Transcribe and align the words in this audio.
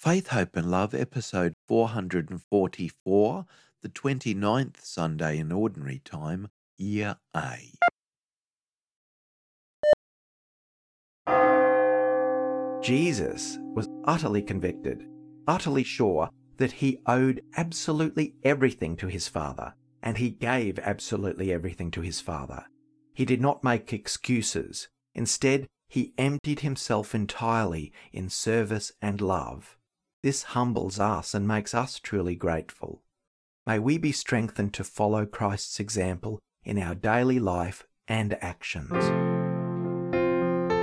Faith, 0.00 0.28
Hope 0.28 0.56
and 0.56 0.70
Love, 0.70 0.94
episode 0.94 1.52
444, 1.68 3.46
the 3.82 3.88
29th 3.90 4.82
Sunday 4.82 5.38
in 5.38 5.52
Ordinary 5.52 6.00
Time, 6.02 6.48
Year 6.78 7.18
A. 7.36 7.74
Jesus 12.82 13.58
was 13.74 13.90
utterly 14.04 14.40
convicted, 14.40 15.06
utterly 15.46 15.84
sure 15.84 16.30
that 16.56 16.72
he 16.72 17.02
owed 17.04 17.42
absolutely 17.58 18.36
everything 18.42 18.96
to 18.96 19.06
his 19.06 19.28
Father, 19.28 19.74
and 20.02 20.16
he 20.16 20.30
gave 20.30 20.78
absolutely 20.78 21.52
everything 21.52 21.90
to 21.90 22.00
his 22.00 22.22
Father. 22.22 22.64
He 23.12 23.26
did 23.26 23.42
not 23.42 23.62
make 23.62 23.92
excuses. 23.92 24.88
Instead, 25.14 25.66
he 25.88 26.14
emptied 26.16 26.60
himself 26.60 27.14
entirely 27.14 27.92
in 28.14 28.30
service 28.30 28.92
and 29.02 29.20
love. 29.20 29.76
This 30.22 30.42
humbles 30.42 31.00
us 31.00 31.32
and 31.32 31.48
makes 31.48 31.74
us 31.74 31.98
truly 31.98 32.34
grateful. 32.34 33.02
May 33.66 33.78
we 33.78 33.96
be 33.96 34.12
strengthened 34.12 34.74
to 34.74 34.84
follow 34.84 35.24
Christ's 35.24 35.80
example 35.80 36.38
in 36.62 36.78
our 36.78 36.94
daily 36.94 37.38
life 37.38 37.86
and 38.06 38.36
actions. 38.42 38.90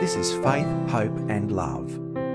This 0.02 0.16
is 0.16 0.34
Faith, 0.44 0.68
Hope 0.90 1.18
and 1.30 1.52
Love. 1.52 2.27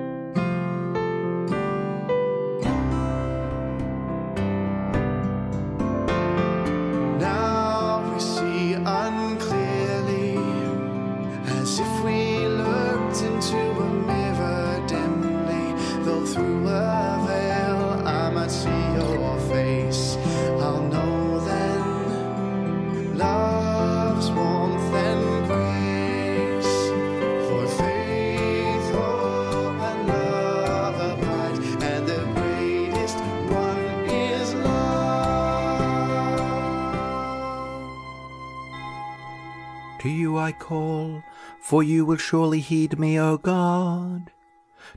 I 40.43 40.51
call, 40.51 41.23
for 41.61 41.85
you 41.85 42.05
will 42.05 42.17
surely 42.17 42.59
heed 42.59 42.99
me, 42.99 43.17
O 43.17 43.39
God. 43.39 44.33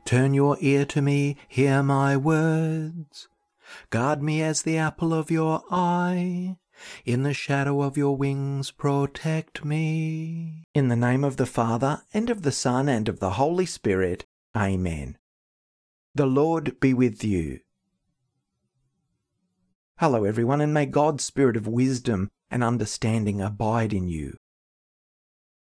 Turn 0.04 0.34
your 0.34 0.58
ear 0.60 0.86
to 0.86 1.04
me, 1.04 1.38
hear 1.48 1.84
my 1.84 2.18
words. 2.18 3.28
Guard 3.92 4.24
me 4.24 4.42
as 4.42 4.64
the 4.64 4.80
apple 4.80 5.14
of 5.14 5.30
your 5.30 5.62
eye. 5.70 6.58
In 7.06 7.22
the 7.22 7.34
shadow 7.36 7.84
of 7.84 7.96
your 7.96 8.18
wings 8.18 8.72
protect 8.72 9.64
me. 9.64 10.64
In 10.74 10.88
the 10.88 10.96
name 10.96 11.24
of 11.24 11.38
the 11.38 11.46
Father, 11.46 12.02
and 12.12 12.32
of 12.32 12.42
the 12.42 12.52
Son, 12.52 12.90
and 12.90 13.08
of 13.08 13.20
the 13.20 13.32
Holy 13.32 13.68
Spirit. 13.68 14.26
Amen. 14.56 15.16
The 16.16 16.26
Lord 16.26 16.80
be 16.80 16.96
with 16.96 17.24
you. 17.24 17.60
Hello, 20.00 20.24
everyone, 20.24 20.60
and 20.60 20.74
may 20.74 20.88
God's 20.88 21.24
spirit 21.24 21.56
of 21.56 21.68
wisdom 21.68 22.32
and 22.50 22.64
understanding 22.64 23.42
abide 23.42 23.94
in 23.94 24.08
you. 24.08 24.38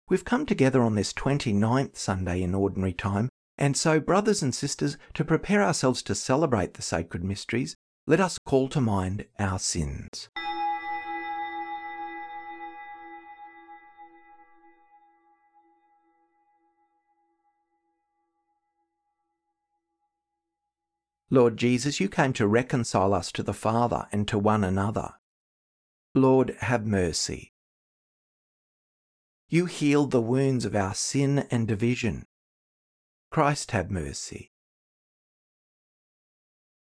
We've 0.09 0.25
come 0.25 0.47
together 0.47 0.81
on 0.81 0.95
this 0.95 1.13
29th 1.13 1.95
Sunday 1.95 2.41
in 2.41 2.55
Ordinary 2.55 2.93
Time, 2.93 3.29
and 3.59 3.77
so, 3.77 3.99
brothers 3.99 4.41
and 4.41 4.55
sisters, 4.55 4.97
to 5.13 5.23
prepare 5.23 5.61
ourselves 5.61 6.01
to 6.03 6.16
celebrate 6.16 6.73
the 6.73 6.81
sacred 6.81 7.23
mysteries, 7.23 7.75
let 8.07 8.19
us 8.19 8.39
call 8.43 8.69
to 8.69 8.81
mind 8.81 9.27
our 9.38 9.59
sins. 9.59 10.27
Lord 21.29 21.55
Jesus, 21.55 22.00
you 22.00 22.09
came 22.09 22.34
to 22.34 22.47
reconcile 22.47 23.13
us 23.13 23.31
to 23.34 23.44
the 23.44 23.53
Father 23.53 24.07
and 24.11 24.28
to 24.28 24.39
one 24.39 24.63
another. 24.63 25.11
Lord, 26.16 26.55
have 26.61 26.88
mercy. 26.88 27.53
You 29.51 29.65
healed 29.65 30.11
the 30.11 30.21
wounds 30.21 30.63
of 30.63 30.75
our 30.75 30.93
sin 30.93 31.47
and 31.49 31.67
division. 31.67 32.27
Christ, 33.31 33.71
have 33.71 33.89
mercy. 33.89 34.51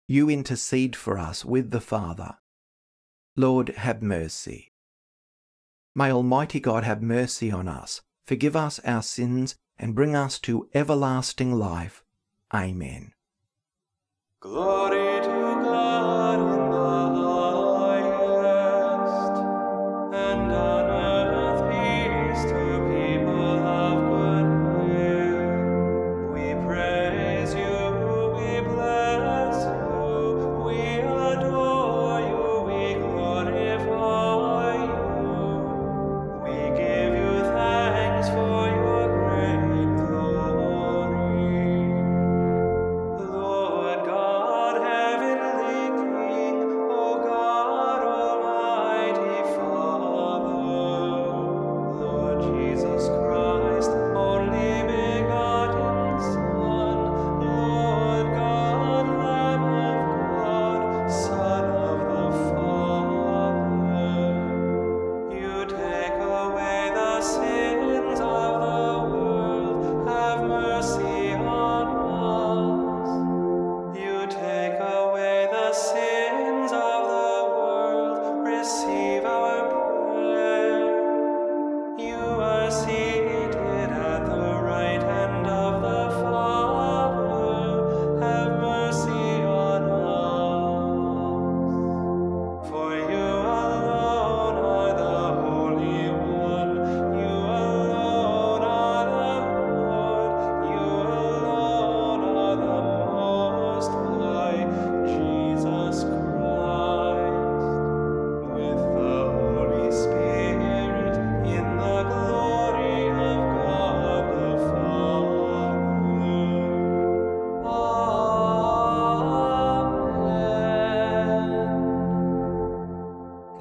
You 0.08 0.30
intercede 0.30 0.96
for 0.96 1.18
us 1.18 1.46
with 1.46 1.72
the 1.72 1.80
Father. 1.80 2.38
Lord, 3.38 3.70
have 3.70 4.02
mercy. 4.02 4.74
May 5.96 6.12
Almighty 6.12 6.60
God 6.60 6.84
have 6.84 7.02
mercy 7.02 7.50
on 7.50 7.70
us, 7.70 8.02
forgive 8.26 8.56
us 8.56 8.80
our 8.80 9.04
sins, 9.04 9.56
and 9.78 9.96
bring 9.96 10.14
us 10.14 10.38
to 10.40 10.68
everlasting 10.74 11.54
life. 11.54 12.04
Amen. 12.54 13.14
Glory 14.42 15.22
to 15.22 15.62
God 15.64 16.69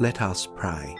Let 0.00 0.22
us 0.22 0.46
pray. 0.54 0.96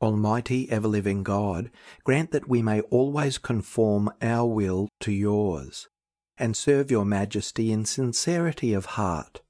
Almighty, 0.00 0.70
ever 0.70 0.88
living 0.88 1.22
God, 1.22 1.70
grant 2.04 2.30
that 2.30 2.48
we 2.48 2.62
may 2.62 2.80
always 2.82 3.36
conform 3.36 4.10
our 4.22 4.46
will 4.46 4.88
to 5.00 5.12
yours, 5.12 5.88
and 6.38 6.56
serve 6.56 6.90
your 6.90 7.04
majesty 7.04 7.70
in 7.70 7.84
sincerity 7.84 8.72
of 8.72 8.86
heart. 8.86 9.42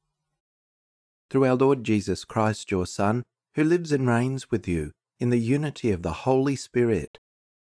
Through 1.31 1.45
our 1.45 1.55
Lord 1.55 1.85
Jesus 1.85 2.25
Christ, 2.25 2.71
your 2.71 2.87
Son, 2.87 3.23
who 3.55 3.63
lives 3.63 3.93
and 3.93 4.09
reigns 4.09 4.51
with 4.51 4.67
you 4.67 4.91
in 5.21 5.31
the 5.31 5.39
unity 5.39 5.93
of 5.93 6.03
the 6.03 6.13
Holy 6.25 6.57
Spirit, 6.57 7.19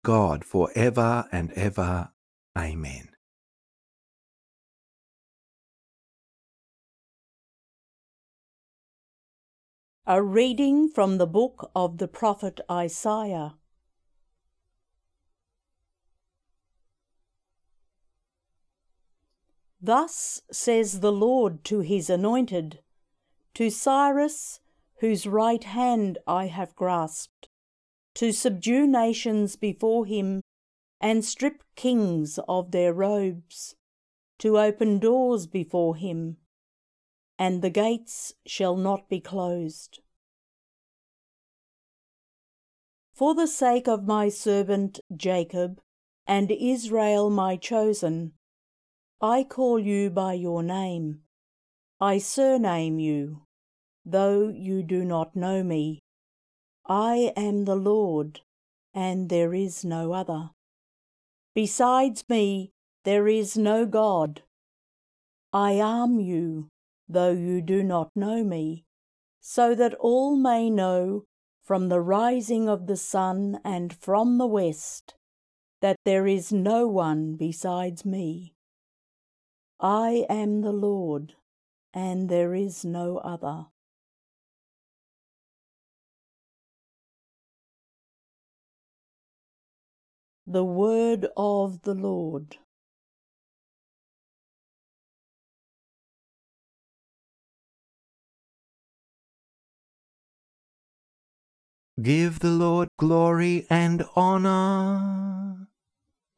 God 0.03 0.45
for 0.45 0.69
ever 0.75 1.27
and 1.31 1.51
ever. 1.53 2.09
Amen. 2.57 3.14
A 10.07 10.21
reading 10.21 10.87
from 10.87 11.17
the 11.17 11.25
book 11.25 11.71
of 11.75 11.97
the 11.97 12.07
prophet 12.07 12.61
Isaiah. 12.69 13.55
Thus 19.81 20.43
says 20.51 20.99
the 20.99 21.11
Lord 21.11 21.63
to 21.63 21.79
his 21.79 22.11
anointed, 22.11 22.81
to 23.55 23.71
Cyrus, 23.71 24.59
whose 24.99 25.25
right 25.25 25.63
hand 25.63 26.19
I 26.27 26.45
have 26.47 26.75
grasped, 26.75 27.49
to 28.13 28.31
subdue 28.31 28.85
nations 28.85 29.55
before 29.55 30.05
him 30.05 30.43
and 31.01 31.25
strip 31.25 31.63
kings 31.75 32.37
of 32.47 32.69
their 32.69 32.93
robes, 32.93 33.73
to 34.37 34.59
open 34.59 34.99
doors 34.99 35.47
before 35.47 35.95
him, 35.95 36.37
and 37.37 37.61
the 37.61 37.69
gates 37.69 38.33
shall 38.45 38.75
not 38.75 39.09
be 39.09 39.19
closed. 39.19 39.99
For 43.13 43.33
the 43.33 43.47
sake 43.47 43.87
of 43.87 44.05
my 44.05 44.29
servant 44.29 44.99
Jacob 45.15 45.79
and 46.27 46.51
Israel 46.51 47.29
my 47.29 47.55
chosen, 47.55 48.33
I 49.21 49.43
call 49.43 49.79
you 49.79 50.09
by 50.09 50.33
your 50.33 50.63
name. 50.63 51.21
I 52.01 52.17
surname 52.17 52.99
you, 52.99 53.43
though 54.05 54.49
you 54.49 54.83
do 54.83 55.05
not 55.05 55.35
know 55.35 55.63
me. 55.63 56.01
I 56.87 57.31
am 57.37 57.63
the 57.63 57.75
Lord, 57.75 58.41
and 58.93 59.29
there 59.29 59.53
is 59.53 59.85
no 59.85 60.11
other. 60.11 60.51
Besides 61.53 62.25
me, 62.27 62.73
there 63.05 63.27
is 63.27 63.57
no 63.57 63.85
God. 63.85 64.43
I 65.53 65.79
arm 65.79 66.19
you, 66.19 66.67
though 67.07 67.31
you 67.31 67.61
do 67.61 67.83
not 67.83 68.11
know 68.15 68.43
me, 68.43 68.85
so 69.39 69.75
that 69.75 69.93
all 69.95 70.35
may 70.35 70.69
know 70.69 71.25
from 71.63 71.89
the 71.89 72.01
rising 72.01 72.69
of 72.69 72.87
the 72.87 72.97
sun 72.97 73.59
and 73.63 73.93
from 73.93 74.37
the 74.37 74.47
west 74.47 75.15
that 75.81 75.97
there 76.05 76.25
is 76.25 76.51
no 76.51 76.87
one 76.87 77.35
besides 77.35 78.05
me. 78.05 78.55
I 79.79 80.25
am 80.29 80.61
the 80.61 80.71
Lord, 80.71 81.33
and 81.93 82.29
there 82.29 82.55
is 82.55 82.85
no 82.85 83.17
other. 83.17 83.67
The 90.47 90.63
Word 90.63 91.27
of 91.35 91.81
the 91.81 91.95
Lord. 91.95 92.57
Give 102.01 102.39
the 102.39 102.51
Lord 102.51 102.89
glory 102.99 103.65
and 103.69 104.03
honor. 104.17 105.67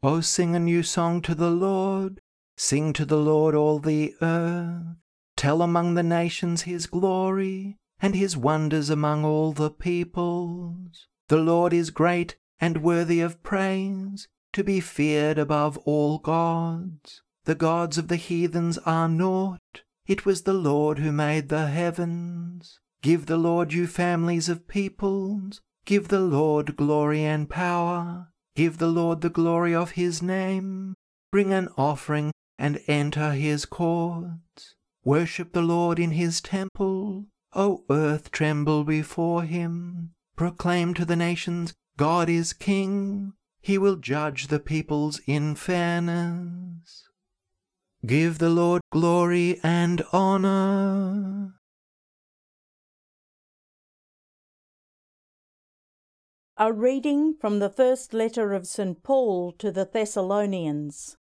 O 0.04 0.22
sing 0.22 0.56
a 0.56 0.60
new 0.60 0.84
song 0.84 1.22
to 1.24 1.34
the 1.34 1.50
Lord. 1.50 2.22
Sing 2.58 2.94
to 2.94 3.06
the 3.06 3.18
Lord 3.18 3.56
all 3.56 3.80
the 3.80 4.14
earth. 4.22 4.98
Tell 5.36 5.64
among 5.64 5.96
the 5.96 6.04
nations 6.04 6.64
his 6.64 6.86
glory 6.86 7.78
and 8.00 8.16
his 8.16 8.38
wonders 8.38 8.92
among 8.92 9.26
all 9.26 9.52
the 9.52 9.72
peoples. 9.72 11.08
The 11.28 11.38
Lord 11.38 11.74
is 11.74 11.90
great 11.90 12.38
and 12.60 12.84
worthy 12.84 13.22
of 13.22 13.42
praise, 13.44 14.28
to 14.54 14.64
be 14.64 14.80
feared 14.80 15.38
above 15.38 15.78
all 15.80 16.20
gods. 16.20 17.22
The 17.46 17.56
gods 17.56 17.98
of 17.98 18.08
the 18.08 18.16
heathens 18.16 18.78
are 18.80 19.10
naught. 19.10 19.82
It 20.06 20.26
was 20.26 20.44
the 20.44 20.54
Lord 20.54 21.00
who 21.00 21.12
made 21.12 21.50
the 21.50 21.68
heavens. 21.68 22.80
Give 23.02 23.26
the 23.26 23.38
Lord, 23.38 23.74
you 23.74 23.88
families 23.88 24.50
of 24.50 24.68
peoples. 24.68 25.62
Give 25.86 26.08
the 26.08 26.20
Lord 26.20 26.76
glory 26.76 27.24
and 27.24 27.50
power. 27.50 28.30
Give 28.56 28.78
the 28.78 28.88
Lord 28.88 29.22
the 29.22 29.30
glory 29.30 29.74
of 29.74 29.92
his 29.92 30.22
name. 30.22 30.96
Bring 31.32 31.54
an 31.54 31.70
offering 31.78 32.32
and 32.58 32.82
enter 32.88 33.32
his 33.32 33.66
courts. 33.66 34.76
Worship 35.06 35.54
the 35.54 35.62
Lord 35.62 36.00
in 36.00 36.12
his 36.12 36.42
temple. 36.42 37.28
O 37.54 37.86
earth, 37.90 38.32
tremble 38.32 38.84
before 38.84 39.44
him. 39.44 40.12
Proclaim 40.36 40.94
to 40.96 41.06
the 41.06 41.16
nations, 41.16 41.74
God 41.98 42.30
is 42.30 42.54
king. 42.54 43.34
He 43.62 43.78
will 43.78 43.96
judge 43.96 44.48
the 44.48 44.60
peoples 44.60 45.20
in 45.26 45.56
fairness. 45.56 47.08
Give 48.06 48.38
the 48.38 48.50
Lord 48.50 48.82
glory 48.92 49.60
and 49.64 50.04
honor. 50.12 51.57
A 56.60 56.74
reading 56.74 57.36
from 57.40 57.60
the 57.60 57.70
first 57.70 58.16
letter 58.16 58.52
of 58.54 58.66
St. 58.66 59.04
Paul 59.04 59.52
to 59.60 59.72
the 59.72 59.86
Thessalonians. 59.86 61.16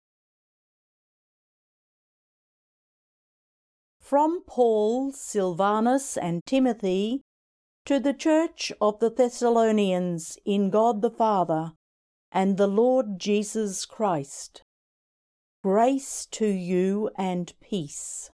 From 3.99 4.41
Paul, 4.47 5.11
Silvanus, 5.11 6.17
and 6.17 6.43
Timothy, 6.47 7.21
to 7.85 7.99
the 7.99 8.15
church 8.15 8.71
of 8.81 8.97
the 8.97 9.11
Thessalonians 9.11 10.39
in 10.43 10.71
God 10.71 11.03
the 11.03 11.11
Father 11.11 11.73
and 12.31 12.57
the 12.57 12.65
Lord 12.65 13.19
Jesus 13.19 13.85
Christ. 13.85 14.63
Grace 15.63 16.25
to 16.31 16.47
you 16.47 17.11
and 17.15 17.53
peace. 17.61 18.31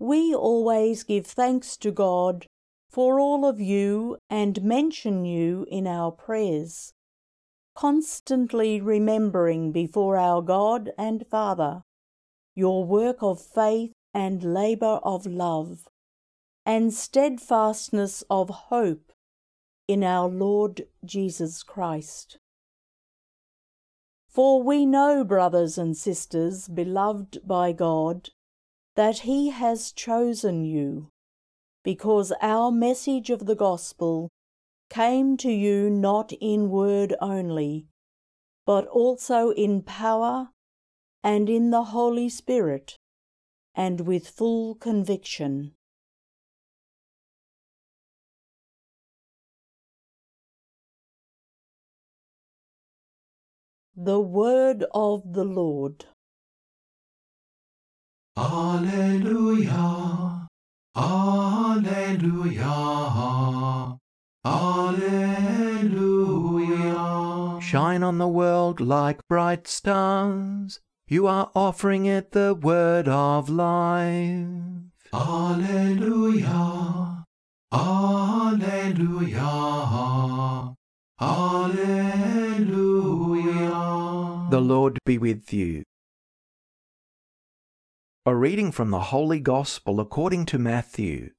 We 0.00 0.34
always 0.34 1.04
give 1.04 1.26
thanks 1.26 1.76
to 1.76 1.92
God 1.92 2.46
for 2.90 3.20
all 3.20 3.44
of 3.46 3.60
you 3.60 4.18
and 4.28 4.64
mention 4.64 5.24
you 5.24 5.64
in 5.70 5.86
our 5.86 6.10
prayers, 6.10 6.92
constantly 7.76 8.80
remembering 8.80 9.70
before 9.70 10.16
our 10.16 10.42
God 10.42 10.90
and 10.98 11.24
Father 11.30 11.82
your 12.56 12.84
work 12.84 13.22
of 13.22 13.40
faith 13.40 13.92
and 14.12 14.42
labour 14.42 14.98
of 15.04 15.24
love, 15.24 15.86
and 16.66 16.92
steadfastness 16.92 18.24
of 18.28 18.50
hope 18.50 19.12
in 19.86 20.02
our 20.02 20.28
Lord 20.28 20.82
Jesus 21.04 21.62
Christ. 21.62 22.38
For 24.28 24.62
we 24.62 24.84
know, 24.84 25.22
brothers 25.24 25.78
and 25.78 25.96
sisters, 25.96 26.66
beloved 26.66 27.38
by 27.46 27.70
God, 27.70 28.30
that 28.96 29.20
He 29.20 29.50
has 29.50 29.92
chosen 29.92 30.64
you 30.64 31.09
because 31.82 32.32
our 32.42 32.70
message 32.70 33.30
of 33.30 33.46
the 33.46 33.54
gospel 33.54 34.28
came 34.90 35.36
to 35.36 35.50
you 35.50 35.88
not 35.88 36.32
in 36.40 36.68
word 36.68 37.14
only, 37.20 37.86
but 38.66 38.86
also 38.86 39.50
in 39.50 39.82
power 39.82 40.48
and 41.22 41.48
in 41.48 41.70
the 41.70 41.84
Holy 41.84 42.28
Spirit, 42.28 42.96
and 43.74 44.00
with 44.02 44.28
full 44.28 44.74
conviction. 44.74 45.72
The 53.96 54.20
Word 54.20 54.84
of 54.94 55.34
the 55.34 55.44
Lord. 55.44 56.06
Alleluia. 58.36 60.29
Alleluia. 60.96 62.66
Alleluia. 64.44 65.30
Shine 67.60 68.02
on 68.02 68.18
the 68.18 68.26
world 68.26 68.80
like 68.80 69.26
bright 69.28 69.68
stars. 69.68 70.80
You 71.06 71.28
are 71.28 71.50
offering 71.54 72.06
it 72.06 72.32
the 72.32 72.54
word 72.54 73.06
of 73.06 73.48
life. 73.48 74.46
Alleluia. 75.12 76.56
Alleluia. 77.72 79.46
Alleluia. 81.20 82.50
The 84.50 84.60
Lord 84.60 84.98
be 85.04 85.18
with 85.18 85.52
you. 85.52 85.84
A 88.26 88.36
reading 88.36 88.70
from 88.70 88.90
the 88.90 89.00
Holy 89.00 89.40
Gospel 89.40 89.98
according 89.98 90.44
to 90.46 90.58
Matthew. 90.58 91.30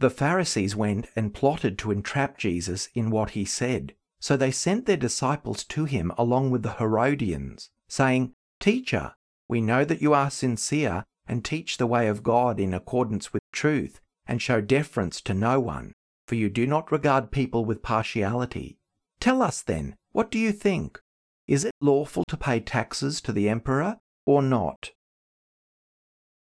The 0.00 0.10
Pharisees 0.10 0.74
went 0.74 1.06
and 1.14 1.32
plotted 1.32 1.78
to 1.78 1.92
entrap 1.92 2.38
Jesus 2.38 2.88
in 2.92 3.10
what 3.10 3.30
he 3.30 3.44
said. 3.44 3.94
So 4.18 4.36
they 4.36 4.50
sent 4.50 4.86
their 4.86 4.96
disciples 4.96 5.62
to 5.66 5.84
him 5.84 6.10
along 6.18 6.50
with 6.50 6.64
the 6.64 6.72
Herodians, 6.72 7.70
saying, 7.88 8.32
Teacher, 8.58 9.14
we 9.46 9.60
know 9.60 9.84
that 9.84 10.02
you 10.02 10.12
are 10.12 10.28
sincere 10.28 11.04
and 11.28 11.44
teach 11.44 11.76
the 11.76 11.86
way 11.86 12.08
of 12.08 12.24
God 12.24 12.58
in 12.58 12.74
accordance 12.74 13.32
with 13.32 13.42
truth, 13.52 14.00
and 14.26 14.42
show 14.42 14.60
deference 14.60 15.20
to 15.20 15.34
no 15.34 15.60
one, 15.60 15.94
for 16.32 16.36
you 16.36 16.48
do 16.48 16.66
not 16.66 16.90
regard 16.90 17.30
people 17.30 17.62
with 17.62 17.82
partiality. 17.82 18.78
Tell 19.20 19.42
us 19.42 19.60
then, 19.60 19.96
what 20.12 20.30
do 20.30 20.38
you 20.38 20.50
think? 20.50 20.98
Is 21.46 21.62
it 21.62 21.74
lawful 21.78 22.24
to 22.26 22.38
pay 22.38 22.58
taxes 22.58 23.20
to 23.20 23.32
the 23.32 23.50
emperor 23.50 23.98
or 24.24 24.40
not? 24.40 24.92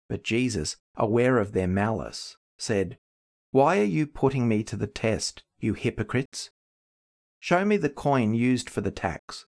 But 0.09 0.23
Jesus, 0.23 0.77
aware 0.95 1.37
of 1.37 1.51
their 1.51 1.67
malice, 1.67 2.37
said, 2.57 2.97
Why 3.51 3.77
are 3.77 3.83
you 3.83 4.07
putting 4.07 4.47
me 4.47 4.63
to 4.63 4.75
the 4.75 4.87
test, 4.87 5.43
you 5.59 5.75
hypocrites? 5.75 6.49
Show 7.39 7.63
me 7.63 7.77
the 7.77 7.87
coin 7.87 8.33
used 8.33 8.71
for 8.71 8.81
the 8.81 8.89
tax. 8.89 9.45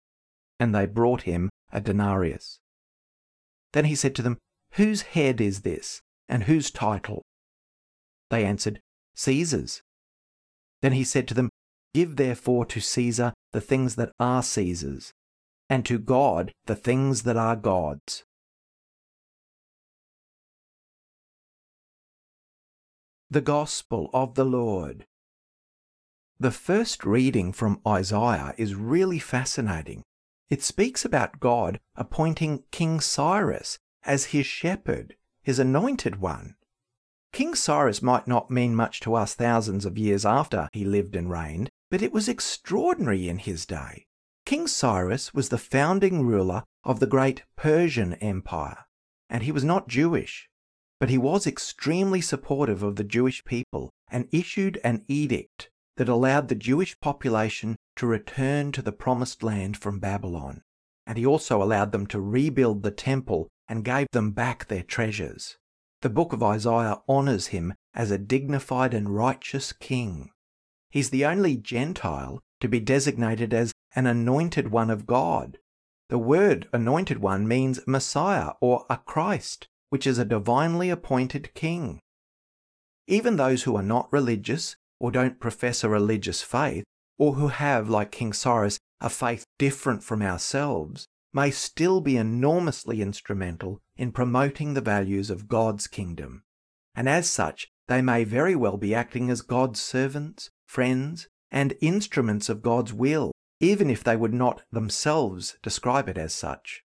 And 0.61 0.73
they 0.73 0.87
brought 0.87 1.23
him 1.23 1.51
a 1.73 1.81
denarius. 1.81 2.61
Then 3.73 3.87
he 3.87 3.97
said 3.97 4.15
to 4.15 4.23
them, 4.23 4.39
Whose 4.75 5.03
head 5.03 5.41
is 5.41 5.63
this, 5.63 6.01
and 6.29 6.45
whose 6.45 6.71
title? 6.71 7.23
They 8.31 8.45
answered, 8.45 8.79
Caesar's. 9.17 9.83
Then 10.83 10.93
he 10.93 11.05
said 11.05 11.27
to 11.29 11.35
them, 11.35 11.49
Give 11.95 12.17
therefore 12.17 12.67
to 12.67 12.81
Caesar 12.81 13.33
the 13.53 13.61
things 13.61 13.95
that 13.97 14.13
are 14.19 14.43
Caesar's, 14.43 15.13
and 15.71 15.87
to 15.87 15.99
God 15.99 16.53
the 16.67 16.75
things 16.75 17.23
that 17.23 17.37
are 17.37 17.57
God's. 17.57 18.25
The 23.31 23.41
Gospel 23.41 24.11
of 24.13 24.35
the 24.35 24.45
Lord. 24.45 25.07
The 26.39 26.51
first 26.51 27.05
reading 27.05 27.53
from 27.53 27.81
Isaiah 27.87 28.53
is 28.59 28.75
really 28.75 29.19
fascinating. 29.19 30.03
It 30.51 30.63
speaks 30.63 31.05
about 31.05 31.41
God 31.41 31.79
appointing 31.95 32.65
King 32.71 33.01
Cyrus 33.01 33.79
as 34.03 34.27
his 34.27 34.45
shepherd, 34.45 35.15
his 35.43 35.59
anointed 35.59 36.21
one. 36.21 36.57
King 37.33 37.55
Cyrus 37.55 38.03
might 38.03 38.29
not 38.29 38.51
mean 38.51 38.75
much 38.75 39.01
to 39.01 39.15
us 39.15 39.35
thousands 39.35 39.87
of 39.87 39.97
years 39.97 40.27
after 40.27 40.69
he 40.73 40.85
lived 40.85 41.17
and 41.17 41.31
reigned, 41.31 41.71
but 41.91 42.03
it 42.03 42.13
was 42.13 42.29
extraordinary 42.29 43.27
in 43.27 43.39
his 43.39 43.65
day. 43.65 44.05
King 44.45 44.67
Cyrus 44.67 45.33
was 45.33 45.49
the 45.49 45.57
founding 45.57 46.27
ruler 46.27 46.63
of 46.85 47.01
the 47.01 47.07
great 47.07 47.43
Persian 47.57 48.15
Empire, 48.15 48.85
and 49.31 49.45
he 49.45 49.53
was 49.53 49.65
not 49.65 49.89
Jewish, 49.89 50.49
but 51.01 51.09
he 51.09 51.17
was 51.17 51.47
extremely 51.47 52.21
supportive 52.21 52.83
of 52.83 52.97
the 52.97 53.05
Jewish 53.05 53.43
people 53.45 53.91
and 54.11 54.29
issued 54.31 54.79
an 54.85 55.03
edict 55.09 55.71
that 55.97 56.11
allowed 56.11 56.49
the 56.49 56.55
Jewish 56.55 57.01
population 57.01 57.77
to 57.97 58.07
return 58.07 58.73
to 58.73 58.83
the 58.83 58.93
promised 58.93 59.43
land 59.43 59.79
from 59.79 60.01
Babylon. 60.01 60.63
And 61.07 61.17
he 61.17 61.25
also 61.25 61.63
allowed 61.63 61.93
them 61.93 62.07
to 62.09 62.21
rebuild 62.21 62.83
the 62.83 62.91
temple 62.91 63.49
and 63.69 63.85
gave 63.85 64.07
them 64.13 64.33
back 64.33 64.69
their 64.69 64.83
treasures. 64.83 65.57
The 66.03 66.11
book 66.11 66.33
of 66.33 66.43
Isaiah 66.43 67.01
honours 67.09 67.49
him 67.49 67.75
as 67.95 68.11
a 68.11 68.19
dignified 68.19 68.93
and 68.93 69.15
righteous 69.15 69.73
king. 69.73 70.31
He's 70.91 71.11
the 71.11 71.25
only 71.25 71.57
Gentile 71.57 72.41
to 72.61 72.67
be 72.67 72.81
designated 72.81 73.55
as 73.55 73.73
an 73.95 74.07
anointed 74.07 74.73
one 74.73 74.91
of 74.91 75.07
God. 75.07 75.59
The 76.09 76.19
word 76.19 76.69
anointed 76.73 77.19
one 77.19 77.47
means 77.47 77.87
Messiah 77.87 78.51
or 78.61 78.85
a 78.91 78.97
Christ, 78.97 79.69
which 79.91 80.05
is 80.05 80.19
a 80.19 80.25
divinely 80.25 80.91
appointed 80.91 81.55
king. 81.55 82.01
Even 83.07 83.37
those 83.37 83.63
who 83.63 83.77
are 83.77 83.83
not 83.83 84.13
religious 84.13 84.75
or 84.99 85.13
don't 85.13 85.39
profess 85.39 85.85
a 85.85 85.89
religious 85.89 86.43
faith, 86.43 86.85
or 87.17 87.35
who 87.35 87.49
have, 87.49 87.89
like 87.89 88.11
King 88.11 88.33
Cyrus, 88.33 88.79
a 89.01 89.09
faith 89.09 89.45
different 89.57 90.03
from 90.03 90.21
ourselves, 90.21 91.07
may 91.33 91.51
still 91.51 92.01
be 92.01 92.17
enormously 92.17 93.01
instrumental 93.01 93.81
in 94.03 94.11
promoting 94.11 94.75
the 94.75 94.81
values 94.81 95.31
of 95.31 95.47
God's 95.47 95.87
kingdom. 95.87 96.43
And 96.93 97.09
as 97.09 97.31
such, 97.31 97.69
they 97.87 98.03
may 98.03 98.25
very 98.25 98.57
well 98.57 98.77
be 98.77 98.97
acting 98.97 99.31
as 99.31 99.43
God's 99.43 99.81
servants, 99.81 100.51
friends, 100.67 101.29
and 101.53 101.77
instruments 101.81 102.49
of 102.49 102.63
God's 102.63 102.93
will, 102.93 103.31
even 103.61 103.89
if 103.89 104.03
they 104.03 104.17
would 104.17 104.35
not 104.35 104.63
themselves 104.73 105.57
describe 105.63 106.09
it 106.09 106.19
as 106.19 106.35
such. 106.35 106.83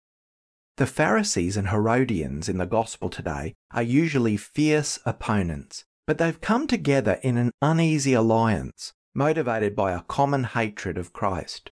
The 0.76 0.86
Pharisees 0.86 1.56
and 1.56 1.70
Herodians 1.70 2.50
in 2.50 2.58
the 2.58 2.66
Gospel 2.66 3.08
today 3.08 3.54
are 3.70 3.82
usually 3.82 4.36
fierce 4.36 4.98
opponents, 5.06 5.86
but 6.06 6.18
they've 6.18 6.38
come 6.42 6.66
together 6.66 7.18
in 7.22 7.38
an 7.38 7.50
uneasy 7.62 8.12
alliance, 8.12 8.92
motivated 9.14 9.74
by 9.74 9.92
a 9.92 10.02
common 10.02 10.44
hatred 10.44 10.98
of 10.98 11.14
Christ. 11.14 11.70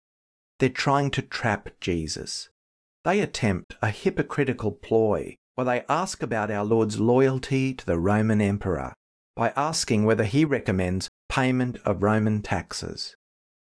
They're 0.61 0.69
trying 0.69 1.11
to 1.11 1.21
trap 1.23 1.71
Jesus. 1.81 2.49
They 3.05 3.21
attempt 3.21 3.77
a 3.83 3.91
hypocritical 3.91 4.71
ploy 4.73 5.37
where 5.55 5.65
they 5.65 5.85
ask 5.89 6.23
about 6.23 6.51
our 6.51 6.65
Lord's 6.65 7.01
loyalty 7.01 7.75
to 7.75 7.85
the 7.85 7.99
Roman 7.99 8.41
Emperor 8.41 8.95
by 9.35 9.53
asking 9.57 10.05
whether 10.05 10.25
he 10.25 10.45
recommends 10.45 11.09
payment 11.29 11.79
of 11.85 12.03
Roman 12.03 12.43
taxes. 12.43 13.17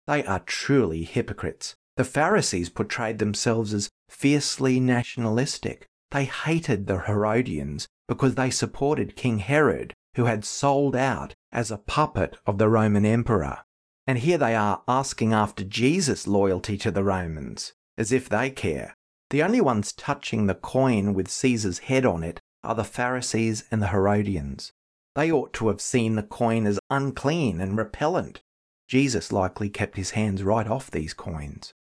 They 0.07 0.25
are 0.25 0.41
truly 0.41 1.05
hypocrites. 1.05 1.75
The 1.97 2.05
Pharisees 2.05 2.69
portrayed 2.69 3.19
themselves 3.19 3.73
as 3.73 3.91
fiercely 4.09 4.81
nationalistic. 4.81 5.87
They 6.11 6.25
hated 6.25 6.87
the 6.87 7.01
Herodians 7.01 7.87
because 8.09 8.35
they 8.35 8.51
supported 8.51 9.17
King 9.17 9.39
Herod, 9.39 9.93
who 10.17 10.25
had 10.25 10.45
sold 10.45 10.97
out 10.97 11.35
as 11.53 11.71
a 11.71 11.79
puppet 11.79 12.37
of 12.47 12.59
the 12.59 12.69
Roman 12.69 13.05
Emperor. 13.05 13.59
And 14.07 14.19
here 14.19 14.39
they 14.39 14.55
are 14.55 14.83
asking 14.89 15.33
after 15.33 15.63
Jesus' 15.63 16.27
loyalty 16.27 16.79
to 16.79 16.91
the 16.91 17.05
Romans, 17.05 17.75
as 17.99 18.11
if 18.11 18.29
they 18.29 18.49
care. 18.51 18.95
The 19.31 19.43
only 19.43 19.61
ones 19.61 19.93
touching 19.93 20.47
the 20.47 20.55
coin 20.55 21.13
with 21.13 21.29
Caesar's 21.31 21.81
head 21.81 22.07
on 22.07 22.25
it 22.25 22.41
are 22.63 22.75
the 22.75 22.85
Pharisees 22.85 23.65
and 23.71 23.83
the 23.83 23.89
Herodians. 23.89 24.73
They 25.15 25.31
ought 25.31 25.53
to 25.55 25.69
have 25.69 25.81
seen 25.81 26.15
the 26.15 26.23
coin 26.23 26.67
as 26.67 26.79
unclean 26.91 27.61
and 27.61 27.77
repellent. 27.77 28.41
Jesus 28.87 29.33
likely 29.33 29.69
kept 29.69 29.97
his 29.97 30.11
hands 30.11 30.43
right 30.43 30.67
off 30.67 30.91
these 30.91 31.13
coins. 31.13 31.73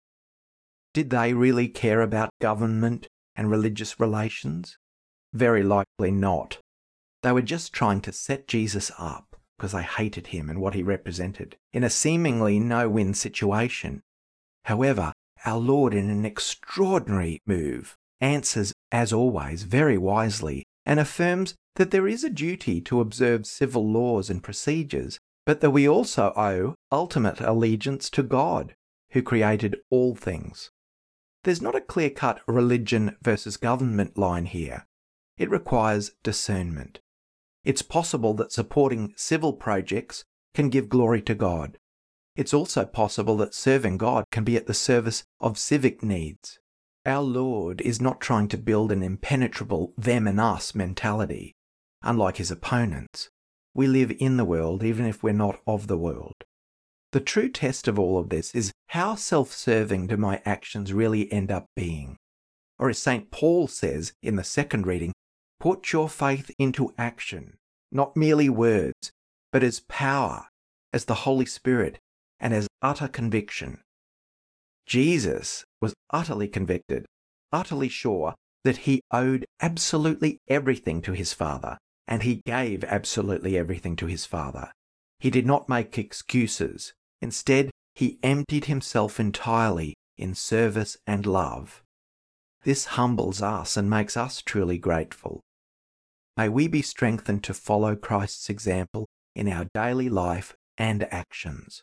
Did 0.92 1.10
they 1.10 1.34
really 1.34 1.68
care 1.68 2.00
about 2.00 2.30
government 2.40 3.06
and 3.36 3.50
religious 3.50 4.00
relations? 4.00 4.78
Very 5.32 5.62
likely 5.62 6.10
not. 6.10 6.58
They 7.22 7.32
were 7.32 7.42
just 7.42 7.72
trying 7.72 8.00
to 8.02 8.12
set 8.12 8.48
Jesus 8.48 8.90
up 8.98 9.36
because 9.56 9.72
they 9.72 9.82
hated 9.82 10.28
him 10.28 10.50
and 10.50 10.60
what 10.60 10.74
he 10.74 10.82
represented 10.82 11.56
in 11.72 11.84
a 11.84 11.90
seemingly 11.90 12.58
no 12.58 12.88
win 12.88 13.14
situation. 13.14 14.00
However, 14.64 15.12
our 15.46 15.58
Lord, 15.58 15.94
in 15.94 16.10
an 16.10 16.26
extraordinary 16.26 17.40
move, 17.46 17.96
answers, 18.20 18.72
as 18.92 19.12
always, 19.12 19.62
very 19.62 19.96
wisely 19.96 20.64
and 20.84 21.00
affirms 21.00 21.54
that 21.74 21.90
there 21.90 22.08
is 22.08 22.24
a 22.24 22.30
duty 22.30 22.80
to 22.80 23.00
observe 23.00 23.46
civil 23.46 23.90
laws 23.90 24.30
and 24.30 24.42
procedures, 24.42 25.18
but 25.44 25.60
that 25.60 25.70
we 25.70 25.88
also 25.88 26.32
owe 26.36 26.74
ultimate 26.90 27.40
allegiance 27.40 28.08
to 28.10 28.22
God, 28.22 28.74
who 29.10 29.22
created 29.22 29.76
all 29.90 30.14
things. 30.14 30.70
There's 31.44 31.62
not 31.62 31.76
a 31.76 31.80
clear 31.80 32.10
cut 32.10 32.40
religion 32.48 33.16
versus 33.22 33.56
government 33.56 34.16
line 34.18 34.46
here. 34.46 34.86
It 35.38 35.50
requires 35.50 36.12
discernment. 36.22 37.00
It's 37.64 37.82
possible 37.82 38.34
that 38.34 38.52
supporting 38.52 39.12
civil 39.16 39.52
projects 39.52 40.24
can 40.54 40.70
give 40.70 40.88
glory 40.88 41.20
to 41.22 41.34
God, 41.34 41.78
it's 42.36 42.54
also 42.54 42.84
possible 42.84 43.36
that 43.38 43.54
serving 43.54 43.96
God 43.96 44.24
can 44.30 44.44
be 44.44 44.56
at 44.56 44.66
the 44.66 44.74
service 44.74 45.24
of 45.40 45.58
civic 45.58 46.02
needs. 46.02 46.58
Our 47.06 47.22
Lord 47.22 47.80
is 47.80 48.00
not 48.00 48.20
trying 48.20 48.48
to 48.48 48.58
build 48.58 48.92
an 48.92 49.02
impenetrable 49.02 49.94
them 49.96 50.26
and 50.26 50.40
us 50.40 50.74
mentality. 50.74 51.54
Unlike 52.02 52.36
his 52.36 52.50
opponents, 52.50 53.30
we 53.74 53.86
live 53.86 54.12
in 54.18 54.36
the 54.36 54.44
world 54.44 54.82
even 54.82 55.06
if 55.06 55.22
we're 55.22 55.32
not 55.32 55.60
of 55.66 55.86
the 55.86 55.96
world. 55.96 56.34
The 57.12 57.20
true 57.20 57.48
test 57.48 57.88
of 57.88 57.98
all 57.98 58.18
of 58.18 58.28
this 58.28 58.54
is 58.54 58.72
how 58.88 59.14
self 59.14 59.52
serving 59.52 60.08
do 60.08 60.16
my 60.16 60.42
actions 60.44 60.92
really 60.92 61.32
end 61.32 61.50
up 61.50 61.66
being? 61.74 62.16
Or 62.78 62.90
as 62.90 62.98
St. 62.98 63.30
Paul 63.30 63.68
says 63.68 64.12
in 64.22 64.36
the 64.36 64.44
second 64.44 64.86
reading, 64.86 65.12
put 65.58 65.92
your 65.92 66.08
faith 66.08 66.50
into 66.58 66.92
action, 66.98 67.56
not 67.90 68.16
merely 68.16 68.50
words, 68.50 69.12
but 69.52 69.62
as 69.62 69.80
power, 69.88 70.48
as 70.92 71.06
the 71.06 71.14
Holy 71.14 71.46
Spirit 71.46 71.98
and 72.40 72.54
as 72.54 72.68
utter 72.82 73.08
conviction. 73.08 73.80
Jesus 74.86 75.64
was 75.80 75.94
utterly 76.10 76.48
convicted, 76.48 77.06
utterly 77.52 77.88
sure 77.88 78.34
that 78.64 78.78
he 78.78 79.00
owed 79.10 79.44
absolutely 79.60 80.38
everything 80.48 81.02
to 81.02 81.12
his 81.12 81.32
Father, 81.32 81.78
and 82.06 82.22
he 82.22 82.42
gave 82.46 82.84
absolutely 82.84 83.56
everything 83.58 83.96
to 83.96 84.06
his 84.06 84.26
Father. 84.26 84.70
He 85.18 85.30
did 85.30 85.46
not 85.46 85.68
make 85.68 85.98
excuses. 85.98 86.92
Instead, 87.22 87.70
he 87.94 88.18
emptied 88.22 88.66
himself 88.66 89.18
entirely 89.18 89.94
in 90.18 90.34
service 90.34 90.96
and 91.06 91.26
love. 91.26 91.82
This 92.64 92.84
humbles 92.86 93.40
us 93.40 93.76
and 93.76 93.88
makes 93.88 94.16
us 94.16 94.42
truly 94.42 94.78
grateful. 94.78 95.40
May 96.36 96.48
we 96.48 96.68
be 96.68 96.82
strengthened 96.82 97.42
to 97.44 97.54
follow 97.54 97.96
Christ's 97.96 98.50
example 98.50 99.06
in 99.34 99.48
our 99.48 99.66
daily 99.72 100.08
life 100.08 100.54
and 100.76 101.04
actions. 101.12 101.82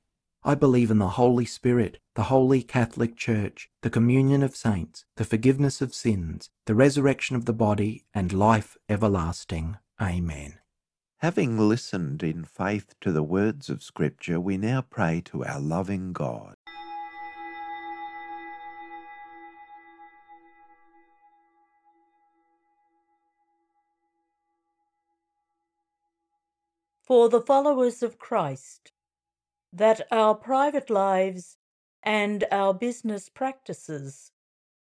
I 0.43 0.55
believe 0.55 0.89
in 0.89 0.97
the 0.97 1.09
Holy 1.09 1.45
Spirit, 1.45 1.99
the 2.15 2.23
Holy 2.23 2.63
Catholic 2.63 3.15
Church, 3.15 3.69
the 3.83 3.91
communion 3.91 4.41
of 4.41 4.55
saints, 4.55 5.05
the 5.15 5.23
forgiveness 5.23 5.81
of 5.81 5.93
sins, 5.93 6.49
the 6.65 6.73
resurrection 6.73 7.35
of 7.35 7.45
the 7.45 7.53
body, 7.53 8.05
and 8.11 8.33
life 8.33 8.75
everlasting. 8.89 9.77
Amen. 10.01 10.57
Having 11.19 11.59
listened 11.59 12.23
in 12.23 12.43
faith 12.43 12.95
to 13.01 13.11
the 13.11 13.21
words 13.21 13.69
of 13.69 13.83
Scripture, 13.83 14.39
we 14.39 14.57
now 14.57 14.81
pray 14.81 15.21
to 15.25 15.45
our 15.45 15.59
loving 15.59 16.11
God. 16.11 16.55
For 27.03 27.29
the 27.29 27.41
followers 27.41 28.01
of 28.01 28.17
Christ, 28.17 28.91
that 29.73 30.01
our 30.11 30.35
private 30.35 30.89
lives 30.89 31.57
and 32.03 32.43
our 32.51 32.73
business 32.73 33.29
practices 33.29 34.31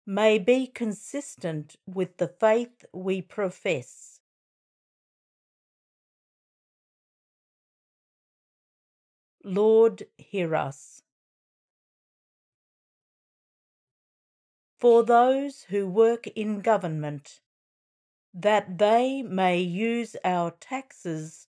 may 0.06 0.38
be 0.38 0.68
consistent 0.68 1.76
with 1.88 2.18
the 2.18 2.28
faith 2.28 2.86
we 2.94 3.22
profess. 3.22 4.20
Lord, 9.44 10.04
hear 10.18 10.56
us. 10.56 11.02
For 14.80 15.04
those 15.04 15.64
who 15.64 15.88
work 15.88 16.28
in 16.28 16.62
government, 16.62 17.40
that 18.34 18.78
they 18.78 19.22
may 19.24 19.60
use 19.62 20.16
our 20.24 20.52
taxes 20.52 21.48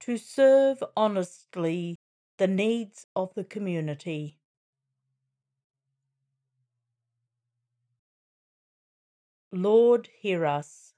to 0.00 0.16
serve 0.16 0.82
honestly 0.96 1.96
the 2.38 2.46
needs 2.46 3.06
of 3.14 3.32
the 3.34 3.44
community. 3.44 4.38
Lord, 9.52 10.08
hear 10.18 10.44
us. 10.44 10.94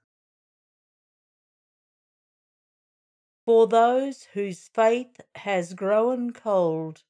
For 3.45 3.69
those 3.69 4.25
whose 4.33 4.69
faith 4.69 5.21
has 5.37 5.75
grown 5.75 6.33
cold, 6.33 7.03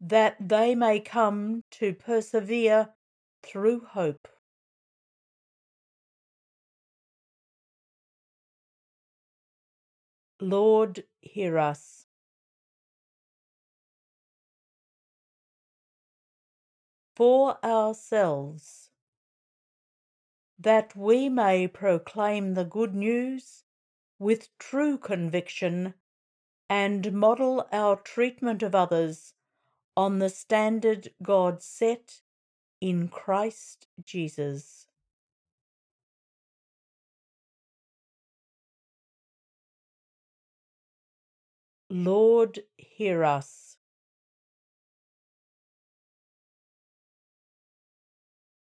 that 0.00 0.36
they 0.38 0.74
may 0.74 1.00
come 1.00 1.62
to 1.72 1.94
persevere 1.94 2.90
through 3.42 3.86
hope. 3.86 4.28
Lord, 10.40 11.04
hear 11.22 11.58
us. 11.58 12.06
For 17.16 17.64
ourselves, 17.64 18.90
that 20.58 20.96
we 20.96 21.28
may 21.28 21.68
proclaim 21.68 22.54
the 22.54 22.64
good 22.64 22.94
news 22.94 23.64
with 24.18 24.56
true 24.58 24.98
conviction 24.98 25.94
and 26.68 27.12
model 27.12 27.68
our 27.72 27.96
treatment 27.96 28.62
of 28.62 28.74
others 28.74 29.34
on 29.96 30.18
the 30.18 30.28
standard 30.28 31.14
God 31.22 31.62
set 31.62 32.22
in 32.80 33.08
Christ 33.08 33.86
Jesus. 34.04 34.88
Lord, 41.90 42.64
hear 42.76 43.22
us. 43.24 43.73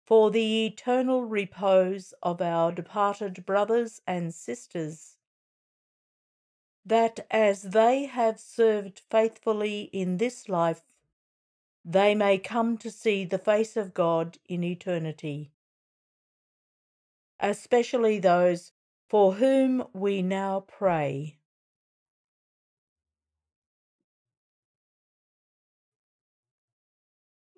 For 0.07 0.31
the 0.31 0.65
eternal 0.67 1.25
repose 1.25 2.13
of 2.23 2.41
our 2.41 2.71
departed 2.71 3.45
brothers 3.45 4.01
and 4.07 4.33
sisters, 4.33 5.17
that 6.85 7.27
as 7.29 7.61
they 7.63 8.05
have 8.05 8.39
served 8.39 9.01
faithfully 9.11 9.89
in 9.91 10.15
this 10.15 10.47
life, 10.47 10.81
they 11.83 12.15
may 12.15 12.37
come 12.37 12.77
to 12.77 12.89
see 12.89 13.25
the 13.25 13.37
face 13.37 13.75
of 13.75 13.93
God 13.93 14.37
in 14.47 14.63
eternity, 14.63 15.51
especially 17.41 18.17
those 18.17 18.71
for 19.09 19.33
whom 19.33 19.89
we 19.91 20.21
now 20.21 20.61
pray. 20.61 21.37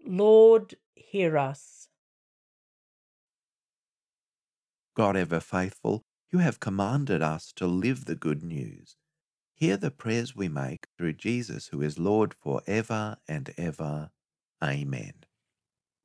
Lord, 0.04 0.74
hear 0.96 1.38
us. 1.38 1.89
God 5.00 5.16
ever 5.16 5.40
faithful, 5.40 6.04
you 6.30 6.40
have 6.40 6.60
commanded 6.60 7.22
us 7.22 7.54
to 7.56 7.66
live 7.66 8.04
the 8.04 8.18
good 8.18 8.44
news. 8.44 8.98
Hear 9.56 9.78
the 9.78 9.92
prayers 9.92 10.36
we 10.36 10.50
make 10.50 10.88
through 10.98 11.14
Jesus, 11.14 11.68
who 11.68 11.82
is 11.82 11.98
Lord 11.98 12.34
for 12.34 12.62
ever 12.68 13.16
and 13.26 13.54
ever. 13.58 14.10
Amen. 14.62 15.14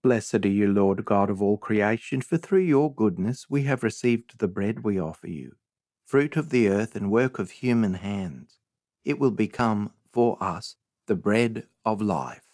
Blessed 0.00 0.46
are 0.46 0.48
you, 0.48 0.68
Lord 0.72 1.04
God 1.04 1.28
of 1.28 1.42
all 1.42 1.58
creation, 1.58 2.20
for 2.20 2.36
through 2.38 2.60
your 2.60 2.94
goodness 2.94 3.46
we 3.50 3.64
have 3.64 3.82
received 3.82 4.38
the 4.38 4.46
bread 4.46 4.84
we 4.84 5.00
offer 5.00 5.28
you, 5.28 5.56
fruit 6.04 6.36
of 6.36 6.50
the 6.50 6.68
earth 6.68 6.94
and 6.94 7.10
work 7.10 7.40
of 7.40 7.50
human 7.50 7.94
hands. 7.94 8.60
It 9.04 9.18
will 9.18 9.32
become 9.32 9.90
for 10.12 10.40
us 10.40 10.76
the 11.08 11.16
bread 11.16 11.66
of 11.84 12.00
life. 12.00 12.53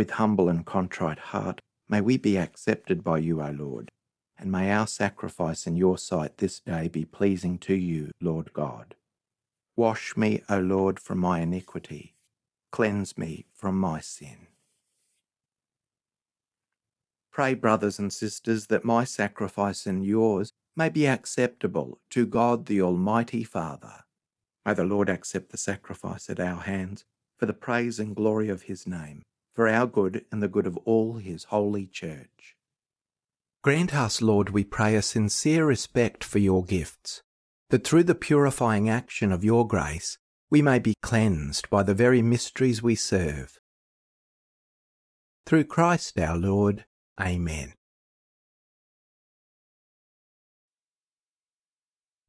With 0.00 0.12
humble 0.12 0.48
and 0.48 0.64
contrite 0.64 1.18
heart, 1.18 1.60
may 1.86 2.00
we 2.00 2.16
be 2.16 2.38
accepted 2.38 3.04
by 3.04 3.18
you, 3.18 3.42
O 3.42 3.50
Lord, 3.50 3.90
and 4.38 4.50
may 4.50 4.72
our 4.72 4.86
sacrifice 4.86 5.66
in 5.66 5.76
your 5.76 5.98
sight 5.98 6.38
this 6.38 6.58
day 6.58 6.88
be 6.88 7.04
pleasing 7.04 7.58
to 7.58 7.74
you, 7.74 8.10
Lord 8.18 8.54
God. 8.54 8.94
Wash 9.76 10.16
me, 10.16 10.42
O 10.48 10.58
Lord, 10.58 10.98
from 10.98 11.18
my 11.18 11.40
iniquity, 11.40 12.14
cleanse 12.72 13.18
me 13.18 13.44
from 13.52 13.78
my 13.78 14.00
sin. 14.00 14.46
Pray, 17.30 17.52
brothers 17.52 17.98
and 17.98 18.10
sisters, 18.10 18.68
that 18.68 18.86
my 18.86 19.04
sacrifice 19.04 19.84
and 19.84 20.02
yours 20.02 20.50
may 20.74 20.88
be 20.88 21.06
acceptable 21.06 21.98
to 22.08 22.24
God 22.24 22.64
the 22.64 22.80
Almighty 22.80 23.44
Father. 23.44 24.04
May 24.64 24.72
the 24.72 24.84
Lord 24.84 25.10
accept 25.10 25.50
the 25.50 25.58
sacrifice 25.58 26.30
at 26.30 26.40
our 26.40 26.62
hands 26.62 27.04
for 27.36 27.44
the 27.44 27.52
praise 27.52 28.00
and 28.00 28.16
glory 28.16 28.48
of 28.48 28.62
his 28.62 28.86
name 28.86 29.24
for 29.54 29.68
our 29.68 29.86
good 29.86 30.24
and 30.30 30.42
the 30.42 30.48
good 30.48 30.66
of 30.66 30.76
all 30.78 31.14
his 31.14 31.44
holy 31.44 31.86
church. 31.86 32.56
Grant 33.62 33.94
us, 33.94 34.22
Lord, 34.22 34.50
we 34.50 34.64
pray, 34.64 34.94
a 34.94 35.02
sincere 35.02 35.66
respect 35.66 36.24
for 36.24 36.38
your 36.38 36.64
gifts, 36.64 37.22
that 37.68 37.86
through 37.86 38.04
the 38.04 38.14
purifying 38.14 38.88
action 38.88 39.32
of 39.32 39.44
your 39.44 39.66
grace 39.66 40.18
we 40.50 40.62
may 40.62 40.78
be 40.78 40.94
cleansed 41.02 41.70
by 41.70 41.82
the 41.82 41.94
very 41.94 42.22
mysteries 42.22 42.82
we 42.82 42.94
serve. 42.94 43.60
Through 45.46 45.64
Christ 45.64 46.18
our 46.18 46.36
Lord. 46.36 46.84
Amen. 47.20 47.74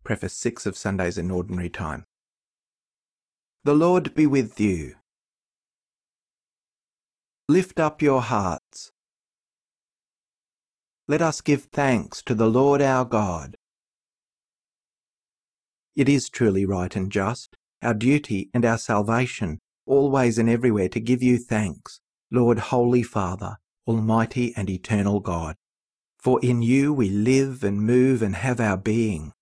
Preface 0.04 0.34
6 0.34 0.66
of 0.66 0.78
Sundays 0.78 1.18
in 1.18 1.32
Ordinary 1.32 1.70
Time. 1.70 2.06
The 3.64 3.76
Lord 3.76 4.14
be 4.14 4.28
with 4.28 4.60
you. 4.60 4.96
Lift 7.50 7.80
up 7.80 8.02
your 8.02 8.22
hearts. 8.22 8.92
Let 11.08 11.22
us 11.22 11.42
give 11.42 11.64
thanks 11.66 12.22
to 12.24 12.36
the 12.36 12.48
Lord 12.48 12.82
our 12.82 13.04
God. 13.04 13.58
It 15.96 16.08
is 16.08 16.30
truly 16.30 16.66
right 16.66 16.96
and 16.96 17.12
just, 17.12 17.58
our 17.82 17.94
duty 17.94 18.50
and 18.54 18.64
our 18.64 18.78
salvation, 18.78 19.60
always 19.86 20.38
and 20.38 20.50
everywhere 20.50 20.88
to 20.90 21.00
give 21.02 21.22
you 21.22 21.38
thanks, 21.38 22.00
Lord 22.32 22.60
Holy 22.60 23.04
Father, 23.04 23.58
Almighty 23.86 24.54
and 24.56 24.70
Eternal 24.70 25.20
God. 25.20 25.56
For 26.18 26.40
in 26.42 26.62
you 26.62 26.94
we 26.94 27.10
live 27.10 27.64
and 27.64 27.82
move 27.82 28.22
and 28.22 28.36
have 28.36 28.62
our 28.62 28.78
being. 28.78 29.34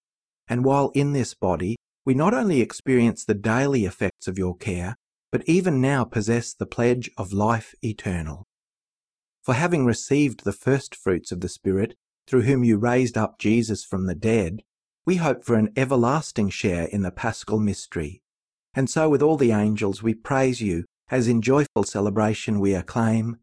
And 0.47 0.65
while 0.65 0.89
in 0.95 1.13
this 1.13 1.35
body, 1.35 1.75
we 2.05 2.15
not 2.15 2.33
only 2.33 2.61
experience 2.61 3.23
the 3.25 3.35
daily 3.35 3.85
effects 3.85 4.27
of 4.27 4.39
your 4.39 4.55
care, 4.57 4.95
but 5.31 5.43
even 5.45 5.81
now 5.81 6.03
possess 6.03 6.53
the 6.53 6.65
pledge 6.65 7.09
of 7.17 7.33
life 7.33 7.75
eternal. 7.83 8.45
For 9.41 9.53
having 9.53 9.85
received 9.85 10.43
the 10.43 10.53
first 10.53 10.95
fruits 10.95 11.31
of 11.31 11.41
the 11.41 11.49
Spirit, 11.49 11.95
through 12.27 12.43
whom 12.43 12.63
you 12.63 12.77
raised 12.77 13.17
up 13.17 13.39
Jesus 13.39 13.83
from 13.83 14.05
the 14.05 14.15
dead, 14.15 14.61
we 15.05 15.15
hope 15.15 15.43
for 15.43 15.55
an 15.55 15.73
everlasting 15.75 16.49
share 16.49 16.85
in 16.85 17.01
the 17.01 17.11
paschal 17.11 17.59
mystery. 17.59 18.21
And 18.73 18.89
so 18.89 19.09
with 19.09 19.21
all 19.21 19.37
the 19.37 19.51
angels 19.51 20.03
we 20.03 20.13
praise 20.13 20.61
you, 20.61 20.85
as 21.09 21.27
in 21.27 21.41
joyful 21.41 21.83
celebration 21.83 22.59
we 22.59 22.73
acclaim, 22.73 23.37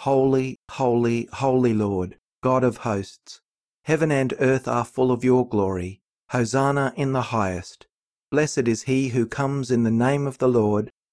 Holy, 0.00 0.58
holy, 0.72 1.28
holy 1.32 1.72
Lord, 1.72 2.18
God 2.42 2.62
of 2.62 2.78
hosts, 2.78 3.40
heaven 3.84 4.12
and 4.12 4.34
earth 4.38 4.68
are 4.68 4.84
full 4.84 5.10
of 5.10 5.24
your 5.24 5.48
glory. 5.48 6.00
Hosanna 6.30 6.92
in 6.96 7.12
the 7.12 7.22
highest. 7.22 7.86
Blessed 8.32 8.66
is 8.66 8.82
he 8.82 9.10
who 9.10 9.26
comes 9.26 9.70
in 9.70 9.84
the 9.84 9.92
name 9.92 10.26
of 10.26 10.38
the 10.38 10.48
Lord. 10.48 10.90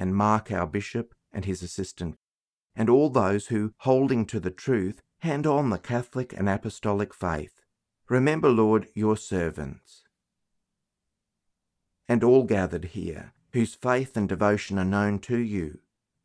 and 0.00 0.16
Mark, 0.16 0.50
our 0.50 0.66
Bishop, 0.66 1.14
and 1.30 1.44
his 1.44 1.62
assistant, 1.62 2.16
and 2.74 2.88
all 2.88 3.10
those 3.10 3.48
who, 3.48 3.74
holding 3.80 4.24
to 4.24 4.40
the 4.40 4.50
truth, 4.50 5.02
hand 5.18 5.46
on 5.46 5.68
the 5.68 5.78
Catholic 5.78 6.32
and 6.32 6.48
Apostolic 6.48 7.12
faith. 7.12 7.60
Remember, 8.08 8.48
Lord, 8.48 8.88
your 8.94 9.18
servants. 9.18 10.04
And 12.08 12.24
all 12.24 12.44
gathered 12.44 12.86
here, 12.86 13.34
whose 13.52 13.74
faith 13.74 14.16
and 14.16 14.26
devotion 14.26 14.78
are 14.78 14.86
known 14.86 15.18
to 15.20 15.36
you. 15.36 15.80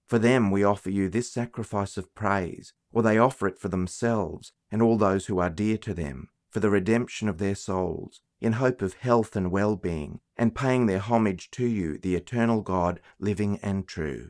For 0.08 0.20
them 0.20 0.52
we 0.52 0.64
offer 0.64 0.90
you 0.90 1.10
this 1.10 1.30
sacrifice 1.30 1.98
of 1.98 2.16
praise, 2.16 2.72
or 2.94 3.04
they 3.04 3.18
offer 3.18 3.46
it 3.46 3.60
for 3.60 3.68
themselves 3.68 4.54
and 4.72 4.82
all 4.82 4.98
those 4.98 5.26
who 5.26 5.40
are 5.40 5.50
dear 5.50 5.78
to 5.80 5.94
them, 5.94 6.30
for 6.50 6.62
the 6.62 6.70
redemption 6.70 7.28
of 7.28 7.40
their 7.40 7.56
souls, 7.56 8.22
in 8.46 8.54
hope 8.54 8.84
of 8.84 8.94
health 8.94 9.36
and 9.36 9.50
well 9.50 9.76
being, 9.76 10.20
and 10.38 10.54
paying 10.54 10.86
their 10.86 11.00
homage 11.00 11.50
to 11.50 11.66
you, 11.66 11.98
the 11.98 12.14
eternal 12.14 12.62
God, 12.62 13.00
living 13.18 13.58
and 13.64 13.88
true. 13.88 14.30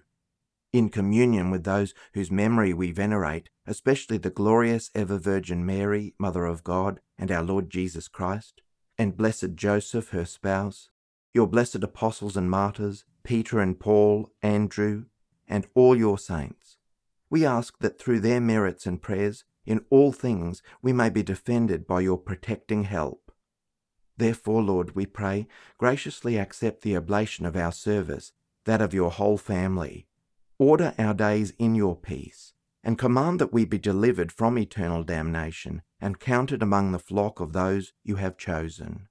In 0.71 0.87
communion 0.87 1.51
with 1.51 1.65
those 1.65 1.93
whose 2.13 2.31
memory 2.31 2.73
we 2.73 2.91
venerate, 2.91 3.49
especially 3.67 4.17
the 4.17 4.29
glorious 4.29 4.89
ever 4.95 5.17
Virgin 5.17 5.65
Mary, 5.65 6.13
Mother 6.17 6.45
of 6.45 6.63
God, 6.63 7.01
and 7.17 7.29
our 7.29 7.43
Lord 7.43 7.69
Jesus 7.69 8.07
Christ, 8.07 8.61
and 8.97 9.17
blessed 9.17 9.55
Joseph, 9.55 10.11
her 10.11 10.23
spouse, 10.23 10.89
your 11.33 11.45
blessed 11.45 11.83
apostles 11.83 12.37
and 12.37 12.49
martyrs, 12.49 13.03
Peter 13.25 13.59
and 13.59 13.77
Paul, 13.77 14.31
Andrew, 14.41 15.07
and 15.45 15.67
all 15.75 15.97
your 15.97 16.17
saints. 16.17 16.77
We 17.29 17.45
ask 17.45 17.79
that 17.79 17.99
through 17.99 18.21
their 18.21 18.39
merits 18.39 18.85
and 18.85 19.01
prayers, 19.01 19.43
in 19.65 19.83
all 19.89 20.13
things 20.13 20.61
we 20.81 20.93
may 20.93 21.09
be 21.09 21.21
defended 21.21 21.85
by 21.85 21.99
your 21.99 22.17
protecting 22.17 22.85
help. 22.85 23.24
Therefore, 24.17 24.61
Lord, 24.61 24.95
we 24.95 25.05
pray, 25.05 25.47
graciously 25.77 26.37
accept 26.37 26.81
the 26.81 26.95
oblation 26.95 27.45
of 27.45 27.55
our 27.55 27.71
service, 27.71 28.31
that 28.65 28.81
of 28.81 28.93
your 28.93 29.11
whole 29.11 29.37
family. 29.37 30.07
Order 30.57 30.93
our 30.97 31.13
days 31.13 31.51
in 31.59 31.75
your 31.75 31.95
peace, 31.95 32.53
and 32.83 32.97
command 32.97 33.39
that 33.39 33.51
we 33.51 33.65
be 33.65 33.77
delivered 33.77 34.31
from 34.31 34.57
eternal 34.57 35.03
damnation 35.03 35.81
and 35.99 36.19
counted 36.19 36.63
among 36.63 36.91
the 36.91 36.99
flock 36.99 37.39
of 37.39 37.51
those 37.51 37.93
you 38.03 38.15
have 38.15 38.37
chosen. 38.37 39.07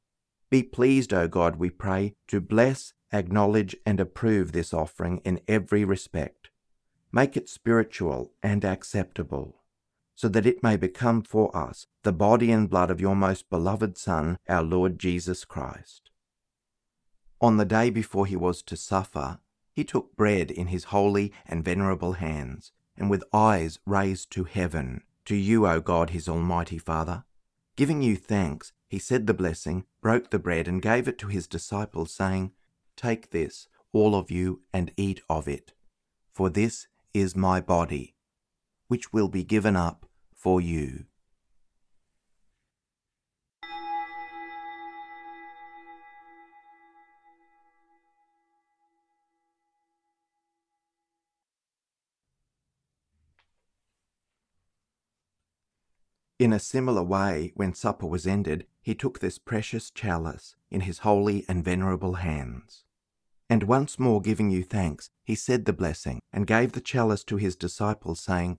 Be 0.51 0.63
pleased, 0.63 1.13
O 1.13 1.29
God, 1.29 1.57
we 1.57 1.69
pray, 1.69 2.15
to 2.29 2.41
bless, 2.41 2.95
acknowledge, 3.13 3.77
and 3.85 4.01
approve 4.01 4.53
this 4.53 4.73
offering 4.73 5.21
in 5.25 5.41
every 5.49 5.85
respect. 5.85 6.51
Make 7.13 7.37
it 7.37 7.49
spiritual 7.49 8.33
and 8.43 8.65
acceptable 8.65 9.64
so 10.15 10.29
that 10.29 10.47
it 10.47 10.63
may 10.63 10.77
become 10.77 11.23
for 11.23 11.55
us 11.57 11.87
the 12.03 12.13
body 12.13 12.53
and 12.53 12.71
blood 12.71 12.91
of 12.91 13.01
your 13.01 13.17
most 13.17 13.51
beloved 13.51 13.99
Son, 13.99 14.39
our 14.49 14.63
Lord 14.63 14.99
Jesus 14.99 15.45
Christ. 15.45 16.11
On 17.41 17.57
the 17.57 17.65
day 17.65 17.91
before 17.91 18.27
he 18.27 18.37
was 18.37 18.63
to 18.63 18.77
suffer, 18.77 19.39
he 19.73 19.85
took 19.85 20.17
bread 20.17 20.51
in 20.51 20.69
his 20.69 20.85
holy 20.85 21.33
and 21.47 21.65
venerable 21.65 22.15
hands, 22.15 22.73
and 22.97 23.11
with 23.11 23.25
eyes 23.33 23.79
raised 23.85 24.31
to 24.33 24.45
heaven, 24.45 25.03
to 25.25 25.35
you, 25.35 25.67
O 25.67 25.81
God, 25.81 26.11
his 26.11 26.29
almighty 26.29 26.79
Father. 26.79 27.25
Giving 27.77 28.03
you 28.03 28.17
thanks, 28.17 28.73
he 28.87 29.01
said 29.01 29.27
the 29.27 29.35
blessing, 29.35 29.85
broke 30.01 30.31
the 30.31 30.39
bread, 30.39 30.69
and 30.69 30.81
gave 30.81 31.09
it 31.09 31.19
to 31.19 31.27
his 31.27 31.49
disciples, 31.49 32.13
saying, 32.13 32.53
Take 32.97 33.31
this, 33.31 33.67
all 33.93 34.15
of 34.15 34.31
you, 34.31 34.63
and 34.73 34.93
eat 34.97 35.21
of 35.29 35.49
it, 35.49 35.73
for 36.33 36.49
this 36.49 36.87
is 37.13 37.35
my 37.35 37.61
body 37.61 38.15
which 38.89 39.13
will 39.13 39.29
be 39.29 39.45
given 39.45 39.77
up 39.77 40.07
for 40.35 40.61
you. 40.61 41.05
In 56.39 56.53
a 56.53 56.59
similar 56.59 57.03
way, 57.03 57.53
when 57.55 57.75
supper 57.75 58.07
was 58.07 58.27
ended, 58.27 58.67
he 58.83 58.95
took 58.95 59.21
this 59.21 59.39
precious 59.39 59.91
chalice 59.91 60.57
in 60.69 60.83
his 60.83 60.99
holy 60.99 61.45
and 61.49 61.65
venerable 61.65 62.15
hands. 62.15 62.85
And 63.49 63.63
once 63.63 63.99
more 63.99 64.21
giving 64.21 64.51
you 64.51 64.65
thanks, 64.65 65.11
he 65.23 65.37
said 65.37 65.65
the 65.65 65.73
blessing, 65.73 66.21
and 66.33 66.47
gave 66.47 66.73
the 66.73 66.81
chalice 66.81 67.23
to 67.25 67.37
his 67.37 67.55
disciples, 67.55 68.21
saying, 68.21 68.59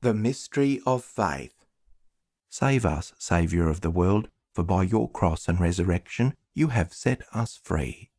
The 0.00 0.14
Mystery 0.14 0.80
of 0.86 1.02
Faith. 1.02 1.64
Save 2.48 2.86
us, 2.86 3.12
Saviour 3.18 3.68
of 3.68 3.80
the 3.80 3.90
world, 3.90 4.28
for 4.52 4.62
by 4.62 4.84
your 4.84 5.10
cross 5.10 5.48
and 5.48 5.58
resurrection 5.58 6.36
you 6.54 6.68
have 6.68 6.94
set 6.94 7.22
us 7.34 7.58
free. 7.60 8.12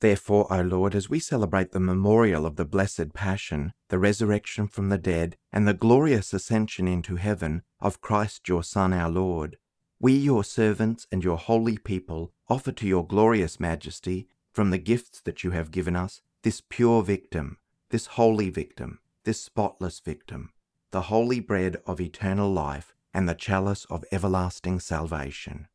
Therefore, 0.00 0.50
O 0.50 0.62
Lord, 0.62 0.94
as 0.94 1.10
we 1.10 1.18
celebrate 1.18 1.72
the 1.72 1.78
memorial 1.78 2.46
of 2.46 2.56
the 2.56 2.64
blessed 2.64 3.12
Passion, 3.12 3.74
the 3.90 3.98
resurrection 3.98 4.66
from 4.66 4.88
the 4.88 4.96
dead, 4.96 5.36
and 5.52 5.68
the 5.68 5.74
glorious 5.74 6.32
ascension 6.32 6.88
into 6.88 7.16
heaven 7.16 7.60
of 7.78 8.00
Christ 8.00 8.48
your 8.48 8.62
Son, 8.62 8.94
our 8.94 9.10
Lord, 9.10 9.58
we, 10.00 10.14
your 10.14 10.42
servants 10.42 11.06
and 11.12 11.22
your 11.22 11.36
holy 11.36 11.76
people, 11.76 12.32
offer 12.48 12.72
to 12.72 12.86
your 12.88 13.06
glorious 13.06 13.60
majesty, 13.60 14.26
from 14.50 14.70
the 14.70 14.78
gifts 14.78 15.20
that 15.20 15.44
you 15.44 15.50
have 15.50 15.70
given 15.70 15.96
us, 15.96 16.22
this 16.44 16.62
pure 16.66 17.02
victim, 17.02 17.58
this 17.90 18.06
holy 18.06 18.48
victim, 18.48 19.00
this 19.24 19.42
spotless 19.42 20.00
victim, 20.00 20.52
the 20.90 21.02
holy 21.02 21.40
bread 21.40 21.76
of 21.86 22.00
eternal 22.00 22.50
life 22.52 22.94
and 23.12 23.28
the 23.28 23.34
chalice 23.34 23.84
of 23.86 24.04
everlasting 24.12 24.80
salvation. 24.80 25.68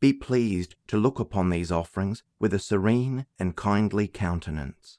Be 0.00 0.12
pleased 0.12 0.74
to 0.88 0.96
look 0.96 1.20
upon 1.20 1.50
these 1.50 1.70
offerings 1.70 2.22
with 2.40 2.52
a 2.52 2.58
serene 2.58 3.26
and 3.38 3.56
kindly 3.56 4.08
countenance, 4.08 4.98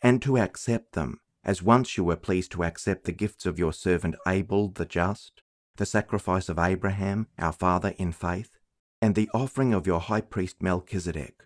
and 0.00 0.22
to 0.22 0.38
accept 0.38 0.92
them 0.92 1.20
as 1.44 1.62
once 1.62 1.96
you 1.96 2.04
were 2.04 2.16
pleased 2.16 2.52
to 2.52 2.64
accept 2.64 3.04
the 3.04 3.12
gifts 3.12 3.46
of 3.46 3.58
your 3.58 3.72
servant 3.72 4.16
Abel 4.26 4.68
the 4.68 4.84
just, 4.84 5.42
the 5.76 5.86
sacrifice 5.86 6.48
of 6.48 6.58
Abraham, 6.58 7.28
our 7.38 7.52
father 7.52 7.94
in 7.98 8.12
faith, 8.12 8.58
and 9.00 9.14
the 9.14 9.30
offering 9.32 9.72
of 9.72 9.86
your 9.86 10.00
high 10.00 10.20
priest 10.20 10.56
Melchizedek, 10.60 11.44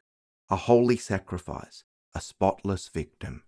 a 0.49 0.57
holy 0.57 0.97
sacrifice, 0.97 1.85
a 2.15 2.21
spotless 2.21 2.88
victim. 2.88 3.45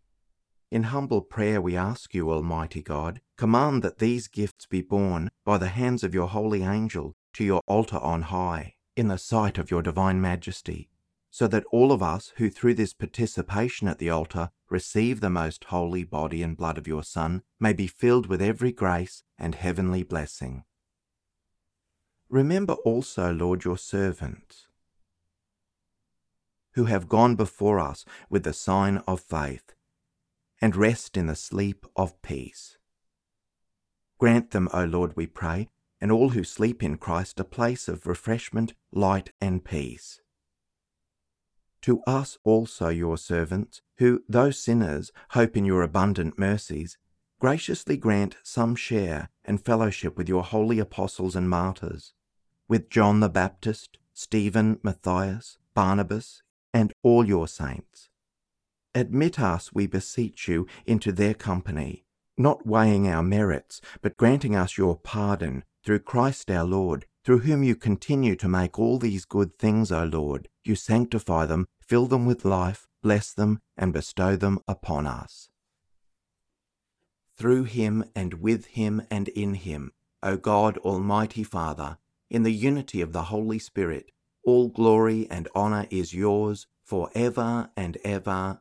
In 0.74 0.82
humble 0.82 1.20
prayer 1.20 1.62
we 1.62 1.76
ask 1.76 2.14
you, 2.14 2.32
Almighty 2.32 2.82
God, 2.82 3.20
command 3.36 3.84
that 3.84 4.00
these 4.00 4.26
gifts 4.26 4.66
be 4.66 4.82
borne 4.82 5.30
by 5.44 5.56
the 5.56 5.68
hands 5.68 6.02
of 6.02 6.12
your 6.12 6.26
holy 6.26 6.64
angel 6.64 7.14
to 7.34 7.44
your 7.44 7.60
altar 7.68 7.98
on 7.98 8.22
high, 8.22 8.74
in 8.96 9.06
the 9.06 9.16
sight 9.16 9.56
of 9.56 9.70
your 9.70 9.82
divine 9.82 10.20
majesty, 10.20 10.90
so 11.30 11.46
that 11.46 11.62
all 11.70 11.92
of 11.92 12.02
us 12.02 12.32
who 12.38 12.50
through 12.50 12.74
this 12.74 12.92
participation 12.92 13.86
at 13.86 14.00
the 14.00 14.10
altar 14.10 14.50
receive 14.68 15.20
the 15.20 15.30
most 15.30 15.62
holy 15.62 16.02
body 16.02 16.42
and 16.42 16.56
blood 16.56 16.76
of 16.76 16.88
your 16.88 17.04
Son 17.04 17.44
may 17.60 17.72
be 17.72 17.86
filled 17.86 18.26
with 18.26 18.42
every 18.42 18.72
grace 18.72 19.22
and 19.38 19.54
heavenly 19.54 20.02
blessing. 20.02 20.64
Remember 22.28 22.74
also, 22.84 23.32
Lord, 23.32 23.64
your 23.64 23.78
servants, 23.78 24.66
who 26.72 26.86
have 26.86 27.08
gone 27.08 27.36
before 27.36 27.78
us 27.78 28.04
with 28.28 28.42
the 28.42 28.52
sign 28.52 28.96
of 29.06 29.20
faith, 29.20 29.76
and 30.64 30.76
rest 30.76 31.18
in 31.18 31.26
the 31.26 31.36
sleep 31.36 31.84
of 31.94 32.22
peace. 32.22 32.78
Grant 34.16 34.52
them, 34.52 34.66
O 34.72 34.84
Lord, 34.84 35.14
we 35.14 35.26
pray, 35.26 35.68
and 36.00 36.10
all 36.10 36.30
who 36.30 36.42
sleep 36.42 36.82
in 36.82 36.96
Christ 36.96 37.38
a 37.38 37.44
place 37.44 37.86
of 37.86 38.06
refreshment, 38.06 38.72
light, 38.90 39.30
and 39.42 39.62
peace. 39.62 40.22
To 41.82 42.00
us 42.06 42.38
also, 42.44 42.88
your 42.88 43.18
servants, 43.18 43.82
who, 43.98 44.24
though 44.26 44.50
sinners, 44.50 45.12
hope 45.32 45.54
in 45.54 45.66
your 45.66 45.82
abundant 45.82 46.38
mercies, 46.38 46.96
graciously 47.38 47.98
grant 47.98 48.36
some 48.42 48.74
share 48.74 49.28
and 49.44 49.62
fellowship 49.62 50.16
with 50.16 50.30
your 50.30 50.44
holy 50.44 50.78
apostles 50.78 51.36
and 51.36 51.50
martyrs, 51.50 52.14
with 52.68 52.88
John 52.88 53.20
the 53.20 53.28
Baptist, 53.28 53.98
Stephen, 54.14 54.80
Matthias, 54.82 55.58
Barnabas, 55.74 56.42
and 56.72 56.90
all 57.02 57.28
your 57.28 57.48
saints. 57.48 58.08
Admit 58.94 59.40
us, 59.40 59.72
we 59.72 59.86
beseech 59.86 60.46
you, 60.46 60.66
into 60.86 61.10
their 61.10 61.34
company, 61.34 62.04
not 62.38 62.66
weighing 62.66 63.08
our 63.08 63.22
merits, 63.22 63.80
but 64.02 64.16
granting 64.16 64.54
us 64.54 64.78
your 64.78 64.96
pardon 64.96 65.64
through 65.84 65.98
Christ 65.98 66.50
our 66.50 66.64
Lord, 66.64 67.06
through 67.24 67.40
whom 67.40 67.62
you 67.62 67.74
continue 67.74 68.36
to 68.36 68.48
make 68.48 68.78
all 68.78 68.98
these 68.98 69.24
good 69.24 69.58
things, 69.58 69.90
O 69.90 70.04
Lord. 70.04 70.48
You 70.64 70.76
sanctify 70.76 71.46
them, 71.46 71.66
fill 71.80 72.06
them 72.06 72.24
with 72.24 72.44
life, 72.44 72.86
bless 73.02 73.32
them, 73.32 73.60
and 73.76 73.92
bestow 73.92 74.36
them 74.36 74.60
upon 74.68 75.06
us. 75.06 75.48
Through 77.36 77.64
him 77.64 78.04
and 78.14 78.34
with 78.34 78.66
him 78.66 79.02
and 79.10 79.28
in 79.28 79.54
him, 79.54 79.92
O 80.22 80.36
God, 80.36 80.78
Almighty 80.78 81.42
Father, 81.42 81.98
in 82.30 82.44
the 82.44 82.52
unity 82.52 83.00
of 83.00 83.12
the 83.12 83.24
Holy 83.24 83.58
Spirit, 83.58 84.12
all 84.44 84.68
glory 84.68 85.26
and 85.30 85.48
honour 85.54 85.86
is 85.90 86.14
yours 86.14 86.66
for 86.84 87.10
ever 87.14 87.70
and 87.76 87.98
ever. 88.04 88.60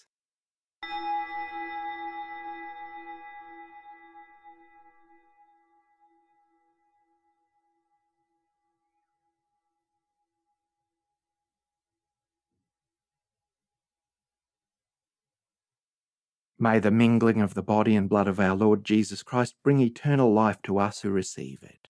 May 16.63 16.77
the 16.77 16.91
mingling 16.91 17.41
of 17.41 17.55
the 17.55 17.63
body 17.63 17.95
and 17.95 18.07
blood 18.07 18.27
of 18.27 18.39
our 18.39 18.55
Lord 18.55 18.83
Jesus 18.83 19.23
Christ 19.23 19.55
bring 19.63 19.79
eternal 19.79 20.31
life 20.31 20.61
to 20.61 20.77
us 20.77 21.01
who 21.01 21.09
receive 21.09 21.63
it. 21.63 21.87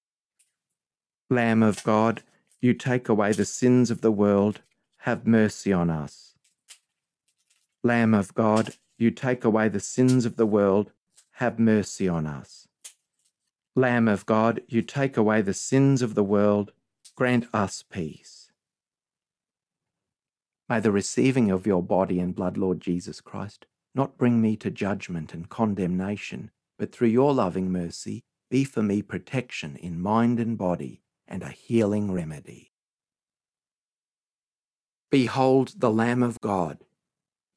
Lamb 1.29 1.61
of 1.61 1.83
God, 1.83 2.23
you 2.61 2.73
take 2.73 3.09
away 3.09 3.33
the 3.33 3.43
sins 3.43 3.91
of 3.91 3.99
the 3.99 4.13
world, 4.13 4.61
have 4.99 5.27
mercy 5.27 5.73
on 5.73 5.89
us. 5.89 6.35
Lamb 7.83 8.13
of 8.13 8.33
God, 8.33 8.75
you 8.97 9.11
take 9.11 9.43
away 9.43 9.67
the 9.67 9.81
sins 9.81 10.23
of 10.25 10.37
the 10.37 10.45
world, 10.45 10.93
have 11.31 11.59
mercy 11.59 12.07
on 12.07 12.25
us. 12.25 12.69
Lamb 13.75 14.07
of 14.07 14.25
God, 14.25 14.61
you 14.69 14.81
take 14.81 15.17
away 15.17 15.41
the 15.41 15.53
sins 15.53 16.01
of 16.01 16.15
the 16.15 16.23
world, 16.23 16.71
grant 17.17 17.45
us 17.53 17.83
peace. 17.83 18.51
May 20.69 20.79
the 20.79 20.93
receiving 20.93 21.51
of 21.51 21.67
your 21.67 21.83
body 21.83 22.21
and 22.21 22.33
blood, 22.33 22.55
Lord 22.55 22.79
Jesus 22.79 23.19
Christ, 23.19 23.65
not 23.93 24.17
bring 24.17 24.41
me 24.41 24.55
to 24.57 24.71
judgment 24.71 25.33
and 25.33 25.49
condemnation, 25.49 26.51
but 26.77 26.91
through 26.91 27.09
your 27.09 27.33
loving 27.33 27.71
mercy, 27.71 28.23
be 28.49 28.63
for 28.63 28.81
me 28.81 29.01
protection 29.01 29.75
in 29.75 30.01
mind 30.01 30.39
and 30.39 30.57
body 30.57 31.01
and 31.27 31.43
a 31.43 31.49
healing 31.49 32.11
remedy. 32.11 32.71
Behold 35.09 35.73
the 35.77 35.91
Lamb 35.91 36.23
of 36.23 36.39
God. 36.41 36.79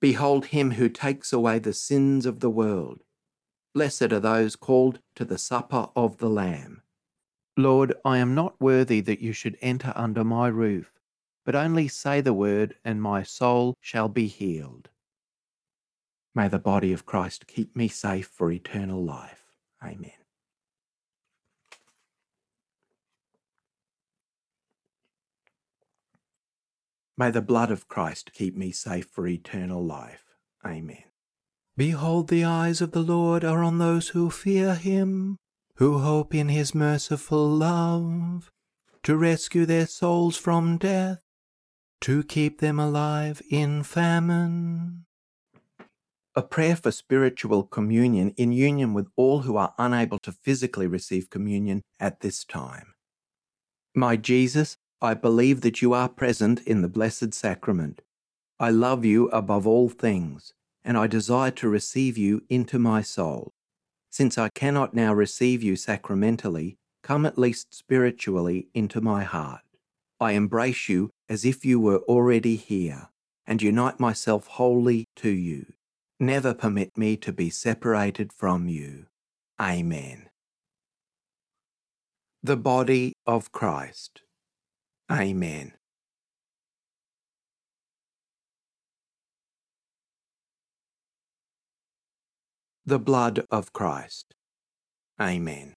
Behold 0.00 0.46
him 0.46 0.72
who 0.72 0.88
takes 0.88 1.32
away 1.32 1.58
the 1.58 1.72
sins 1.72 2.26
of 2.26 2.40
the 2.40 2.50
world. 2.50 3.00
Blessed 3.74 4.12
are 4.12 4.20
those 4.20 4.56
called 4.56 5.00
to 5.16 5.24
the 5.24 5.38
supper 5.38 5.88
of 5.96 6.18
the 6.18 6.28
Lamb. 6.28 6.82
Lord, 7.56 7.94
I 8.04 8.18
am 8.18 8.34
not 8.34 8.60
worthy 8.60 9.00
that 9.00 9.20
you 9.20 9.32
should 9.32 9.56
enter 9.60 9.92
under 9.94 10.24
my 10.24 10.48
roof, 10.48 10.92
but 11.44 11.54
only 11.54 11.88
say 11.88 12.20
the 12.20 12.34
word, 12.34 12.74
and 12.84 13.00
my 13.00 13.22
soul 13.22 13.74
shall 13.80 14.08
be 14.08 14.26
healed. 14.26 14.88
May 16.34 16.48
the 16.48 16.58
body 16.58 16.92
of 16.92 17.06
Christ 17.06 17.46
keep 17.46 17.76
me 17.76 17.88
safe 17.88 18.26
for 18.26 18.50
eternal 18.50 19.04
life. 19.04 19.44
Amen. 19.82 20.10
May 27.16 27.30
the 27.30 27.42
blood 27.42 27.70
of 27.70 27.86
Christ 27.86 28.32
keep 28.32 28.56
me 28.56 28.72
safe 28.72 29.06
for 29.06 29.26
eternal 29.28 29.84
life. 29.84 30.24
Amen. 30.66 31.04
Behold, 31.76 32.28
the 32.28 32.44
eyes 32.44 32.80
of 32.80 32.90
the 32.90 33.02
Lord 33.02 33.44
are 33.44 33.62
on 33.62 33.78
those 33.78 34.08
who 34.08 34.30
fear 34.30 34.74
him, 34.74 35.36
who 35.76 35.98
hope 35.98 36.34
in 36.34 36.48
his 36.48 36.74
merciful 36.74 37.48
love, 37.48 38.50
to 39.04 39.16
rescue 39.16 39.66
their 39.66 39.86
souls 39.86 40.36
from 40.36 40.78
death 40.78 41.20
to 42.00 42.22
keep 42.22 42.58
them 42.58 42.78
alive 42.78 43.40
in 43.48 43.82
famine. 43.82 45.06
A 46.36 46.42
prayer 46.42 46.74
for 46.74 46.90
spiritual 46.90 47.62
communion 47.62 48.34
in 48.36 48.50
union 48.50 48.92
with 48.92 49.06
all 49.14 49.42
who 49.42 49.56
are 49.56 49.72
unable 49.78 50.18
to 50.18 50.32
physically 50.32 50.88
receive 50.88 51.30
communion 51.30 51.82
at 52.00 52.20
this 52.20 52.44
time. 52.44 52.94
My 53.94 54.16
Jesus, 54.16 54.76
I 55.00 55.14
believe 55.14 55.60
that 55.60 55.80
you 55.80 55.92
are 55.92 56.08
present 56.08 56.60
in 56.62 56.82
the 56.82 56.88
Blessed 56.88 57.34
Sacrament. 57.34 58.02
I 58.58 58.70
love 58.70 59.04
you 59.04 59.28
above 59.28 59.64
all 59.64 59.88
things, 59.88 60.52
and 60.84 60.98
I 60.98 61.06
desire 61.06 61.52
to 61.52 61.68
receive 61.68 62.18
you 62.18 62.42
into 62.48 62.80
my 62.80 63.00
soul. 63.00 63.52
Since 64.10 64.36
I 64.36 64.48
cannot 64.48 64.92
now 64.92 65.14
receive 65.14 65.62
you 65.62 65.76
sacramentally, 65.76 66.78
come 67.04 67.26
at 67.26 67.38
least 67.38 67.72
spiritually 67.72 68.66
into 68.74 69.00
my 69.00 69.22
heart. 69.22 69.60
I 70.18 70.32
embrace 70.32 70.88
you 70.88 71.10
as 71.28 71.44
if 71.44 71.64
you 71.64 71.78
were 71.78 71.98
already 71.98 72.56
here, 72.56 73.10
and 73.46 73.62
unite 73.62 74.00
myself 74.00 74.48
wholly 74.48 75.04
to 75.16 75.28
you. 75.30 75.66
Never 76.20 76.54
permit 76.54 76.96
me 76.96 77.16
to 77.18 77.32
be 77.32 77.50
separated 77.50 78.32
from 78.32 78.68
you. 78.68 79.06
Amen. 79.60 80.28
The 82.42 82.56
body 82.56 83.14
of 83.26 83.50
Christ. 83.52 84.22
Amen. 85.10 85.72
The 92.86 92.98
blood 92.98 93.44
of 93.50 93.72
Christ. 93.72 94.34
Amen. 95.20 95.74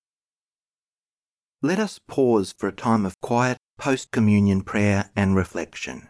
Let 1.62 1.80
us 1.80 2.00
pause 2.08 2.54
for 2.58 2.68
a 2.68 2.72
time 2.72 3.06
of 3.06 3.20
quiet 3.22 3.58
post 3.78 4.12
communion 4.12 4.62
prayer 4.62 5.10
and 5.16 5.36
reflection. 5.36 6.10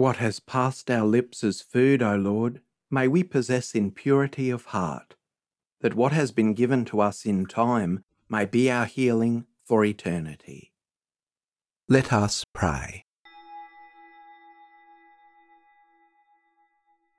What 0.00 0.16
has 0.16 0.40
passed 0.40 0.90
our 0.90 1.06
lips 1.06 1.44
as 1.44 1.60
food, 1.60 2.02
O 2.02 2.16
Lord, 2.16 2.62
may 2.90 3.06
we 3.06 3.22
possess 3.22 3.74
in 3.74 3.90
purity 3.90 4.48
of 4.48 4.64
heart, 4.64 5.14
that 5.82 5.94
what 5.94 6.12
has 6.12 6.32
been 6.32 6.54
given 6.54 6.86
to 6.86 7.02
us 7.02 7.26
in 7.26 7.44
time 7.44 8.02
may 8.26 8.46
be 8.46 8.70
our 8.70 8.86
healing 8.86 9.44
for 9.62 9.84
eternity. 9.84 10.72
Let 11.86 12.14
us 12.14 12.46
pray. 12.54 13.04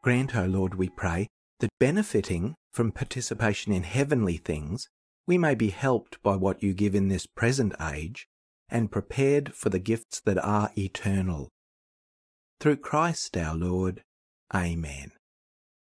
Grant, 0.02 0.36
O 0.36 0.48
Lord, 0.48 0.74
we 0.74 0.90
pray, 0.90 1.28
that 1.60 1.70
benefiting 1.80 2.56
from 2.72 2.92
participation 2.92 3.72
in 3.72 3.84
heavenly 3.84 4.38
things, 4.38 4.90
we 5.28 5.38
may 5.38 5.54
be 5.54 5.70
helped 5.70 6.20
by 6.24 6.36
what 6.36 6.64
you 6.64 6.74
give 6.74 6.96
in 6.96 7.10
this 7.10 7.28
present 7.28 7.76
age 7.80 8.28
and 8.70 8.92
prepared 8.92 9.54
for 9.54 9.70
the 9.70 9.78
gifts 9.78 10.20
that 10.22 10.44
are 10.44 10.72
eternal. 10.76 11.52
Through 12.62 12.78
Christ 12.78 13.36
our 13.38 13.56
Lord. 13.56 14.04
Amen. 14.54 15.14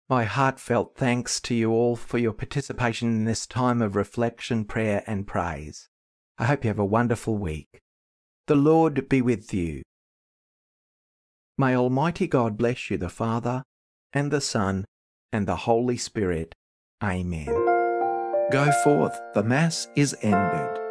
My 0.09 0.25
heartfelt 0.25 0.95
thanks 0.97 1.39
to 1.43 1.55
you 1.55 1.73
all 1.73 1.95
for 1.95 2.17
your 2.17 2.33
participation 2.33 3.09
in 3.09 3.25
this 3.27 3.47
time 3.47 3.83
of 3.83 3.95
reflection, 3.95 4.65
prayer, 4.65 5.05
and 5.07 5.27
praise. 5.27 5.91
I 6.39 6.47
hope 6.47 6.65
you 6.65 6.69
have 6.69 6.79
a 6.79 6.85
wonderful 6.87 7.37
week. 7.37 7.81
The 8.47 8.55
Lord 8.55 9.11
be 9.11 9.21
with 9.21 9.53
you. 9.53 9.83
May 11.59 11.77
Almighty 11.77 12.27
God 12.27 12.57
bless 12.57 12.91
you, 12.91 12.97
the 12.97 13.11
Father, 13.11 13.63
and 14.15 14.31
the 14.31 14.41
Son, 14.41 14.87
and 15.35 15.47
the 15.47 15.57
Holy 15.57 15.99
Spirit. 15.99 16.55
Amen. 17.05 17.55
Go 18.51 18.73
forth, 18.83 19.21
the 19.35 19.45
Mass 19.45 19.87
is 19.97 20.17
ended. 20.23 20.90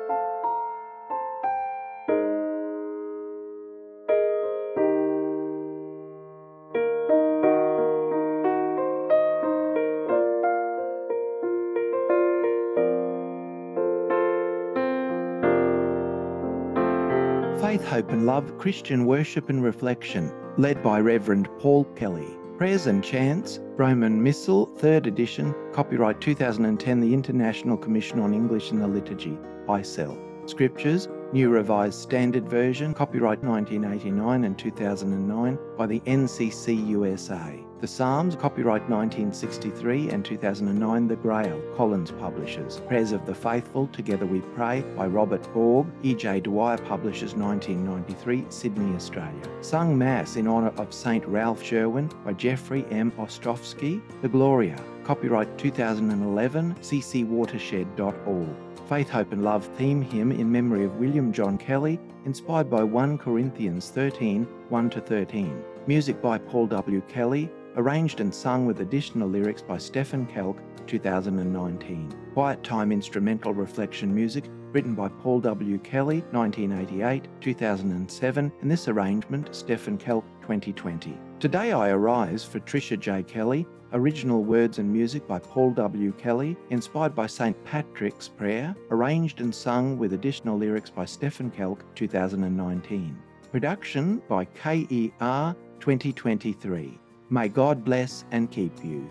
And 18.09 18.25
Love 18.25 18.57
Christian 18.57 19.05
Worship 19.05 19.49
and 19.49 19.63
Reflection, 19.63 20.31
led 20.57 20.81
by 20.83 20.99
Reverend 20.99 21.47
Paul 21.59 21.85
Kelly. 21.95 22.27
Prayers 22.57 22.87
and 22.87 23.03
Chants, 23.03 23.59
Roman 23.77 24.21
Missal, 24.21 24.67
3rd 24.67 25.05
edition, 25.05 25.55
copyright 25.73 26.19
2010, 26.19 26.99
the 26.99 27.13
International 27.13 27.77
Commission 27.77 28.19
on 28.19 28.33
English 28.33 28.71
in 28.71 28.79
the 28.79 28.87
Liturgy, 28.87 29.37
ICEL. 29.67 30.28
Scriptures, 30.49 31.07
New 31.31 31.49
Revised 31.49 31.99
Standard 31.99 32.49
Version, 32.49 32.93
copyright 32.93 33.43
1989 33.43 34.43
and 34.43 34.57
2009 34.57 35.59
by 35.77 35.85
the 35.85 35.99
NCC 36.01 36.87
USA. 36.87 37.63
The 37.81 37.87
Psalms, 37.87 38.35
copyright 38.35 38.81
1963 38.89 40.09
and 40.09 40.25
2009, 40.25 41.07
The 41.07 41.15
Grail, 41.15 41.61
Collins 41.77 42.11
Publishers. 42.11 42.81
Prayers 42.81 43.13
of 43.13 43.25
the 43.25 43.33
Faithful, 43.33 43.87
Together 43.87 44.25
We 44.25 44.41
Pray 44.41 44.81
by 44.97 45.07
Robert 45.07 45.47
Borg, 45.53 45.87
E.J. 46.03 46.41
Dwyer 46.41 46.77
Publishers 46.79 47.35
1993, 47.35 48.45
Sydney, 48.49 48.93
Australia. 48.95 49.47
Sung 49.61 49.97
Mass 49.97 50.35
in 50.35 50.47
honour 50.47 50.73
of 50.77 50.93
St. 50.93 51.25
Ralph 51.25 51.63
Sherwin 51.63 52.11
by 52.25 52.33
Jeffrey 52.33 52.85
M. 52.91 53.11
Ostrowski, 53.13 54.01
The 54.21 54.27
Gloria, 54.27 54.83
copyright 55.05 55.57
2011, 55.57 56.75
ccwatershed.org. 56.81 58.68
Faith, 58.89 59.09
Hope 59.09 59.33
and 59.33 59.43
Love 59.43 59.67
theme 59.77 60.01
hymn 60.01 60.31
in 60.31 60.51
memory 60.51 60.83
of 60.83 60.95
William 60.95 61.31
John 61.31 61.59
Kelly, 61.59 61.99
inspired 62.25 62.71
by 62.71 62.81
1 62.81 63.19
Corinthians 63.19 63.91
13 63.91 64.45
1 64.69 64.89
13. 64.89 65.63
Music 65.85 66.19
by 66.23 66.39
Paul 66.39 66.65
W. 66.65 66.99
Kelly, 67.07 67.51
arranged 67.75 68.19
and 68.19 68.33
sung 68.33 68.65
with 68.65 68.81
additional 68.81 69.29
lyrics 69.29 69.61
by 69.61 69.77
Stephen 69.77 70.25
Kelk, 70.25 70.57
2019. 70.87 72.11
Quiet 72.33 72.63
Time 72.63 72.91
Instrumental 72.91 73.53
Reflection 73.53 74.11
Music, 74.11 74.45
written 74.71 74.95
by 74.95 75.07
Paul 75.07 75.39
W. 75.41 75.77
Kelly, 75.77 76.23
1988, 76.31 77.27
2007, 77.41 78.51
and 78.59 78.71
this 78.71 78.87
arrangement, 78.87 79.49
Stephen 79.55 79.99
Kelk, 79.99 80.23
2020. 80.41 81.28
Today 81.39 81.71
I 81.71 81.91
Arise 81.91 82.43
for 82.43 82.59
Tricia 82.59 82.99
J. 82.99 83.23
Kelly, 83.23 83.65
original 83.93 84.43
words 84.43 84.77
and 84.77 84.91
music 84.91 85.25
by 85.25 85.39
Paul 85.39 85.71
W. 85.71 86.11
Kelly, 86.17 86.57
inspired 86.69 87.15
by 87.15 87.27
St. 87.27 87.55
Patrick's 87.63 88.27
Prayer, 88.27 88.75
arranged 88.91 89.39
and 89.39 89.55
sung 89.55 89.97
with 89.97 90.11
additional 90.11 90.57
lyrics 90.57 90.89
by 90.89 91.05
Stephen 91.05 91.49
Kelk, 91.49 91.79
2019. 91.95 93.17
Production 93.53 94.21
by 94.27 94.43
KER 94.43 95.55
2023. 95.79 96.99
May 97.29 97.47
God 97.47 97.85
bless 97.85 98.25
and 98.31 98.51
keep 98.51 98.83
you. 98.83 99.09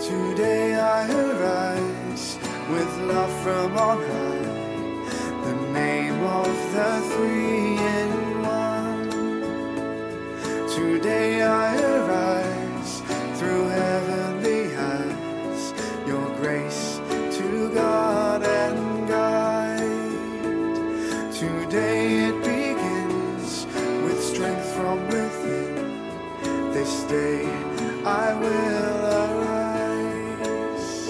Today 0.00 0.74
I 0.74 1.08
arise 1.08 2.36
with 2.68 2.98
love 3.02 3.32
from 3.44 3.76
on 3.76 3.98
high, 3.98 5.44
the 5.44 5.72
name 5.72 6.20
of 6.24 6.72
the 6.72 7.00
three 7.14 8.15
Today 10.76 11.40
I 11.42 11.74
arise 11.80 13.00
through 13.38 13.68
heavenly 13.68 14.76
eyes, 14.76 15.72
your 16.06 16.28
grace 16.36 17.00
to 17.38 17.70
God 17.72 18.42
and 18.42 19.08
guide. 19.08 19.80
Today 21.32 22.28
it 22.28 22.36
begins 22.44 23.66
with 24.04 24.22
strength 24.22 24.66
from 24.74 25.06
within. 25.06 26.12
This 26.74 27.04
day 27.04 27.46
I 28.04 28.34
will 28.34 29.06
arise. 29.24 31.08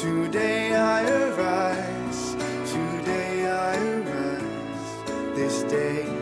Today 0.00 0.74
I 0.74 1.02
arise. 1.10 2.34
Today 2.72 3.50
I 3.50 3.76
arise. 3.76 5.36
This 5.36 5.62
day. 5.64 6.21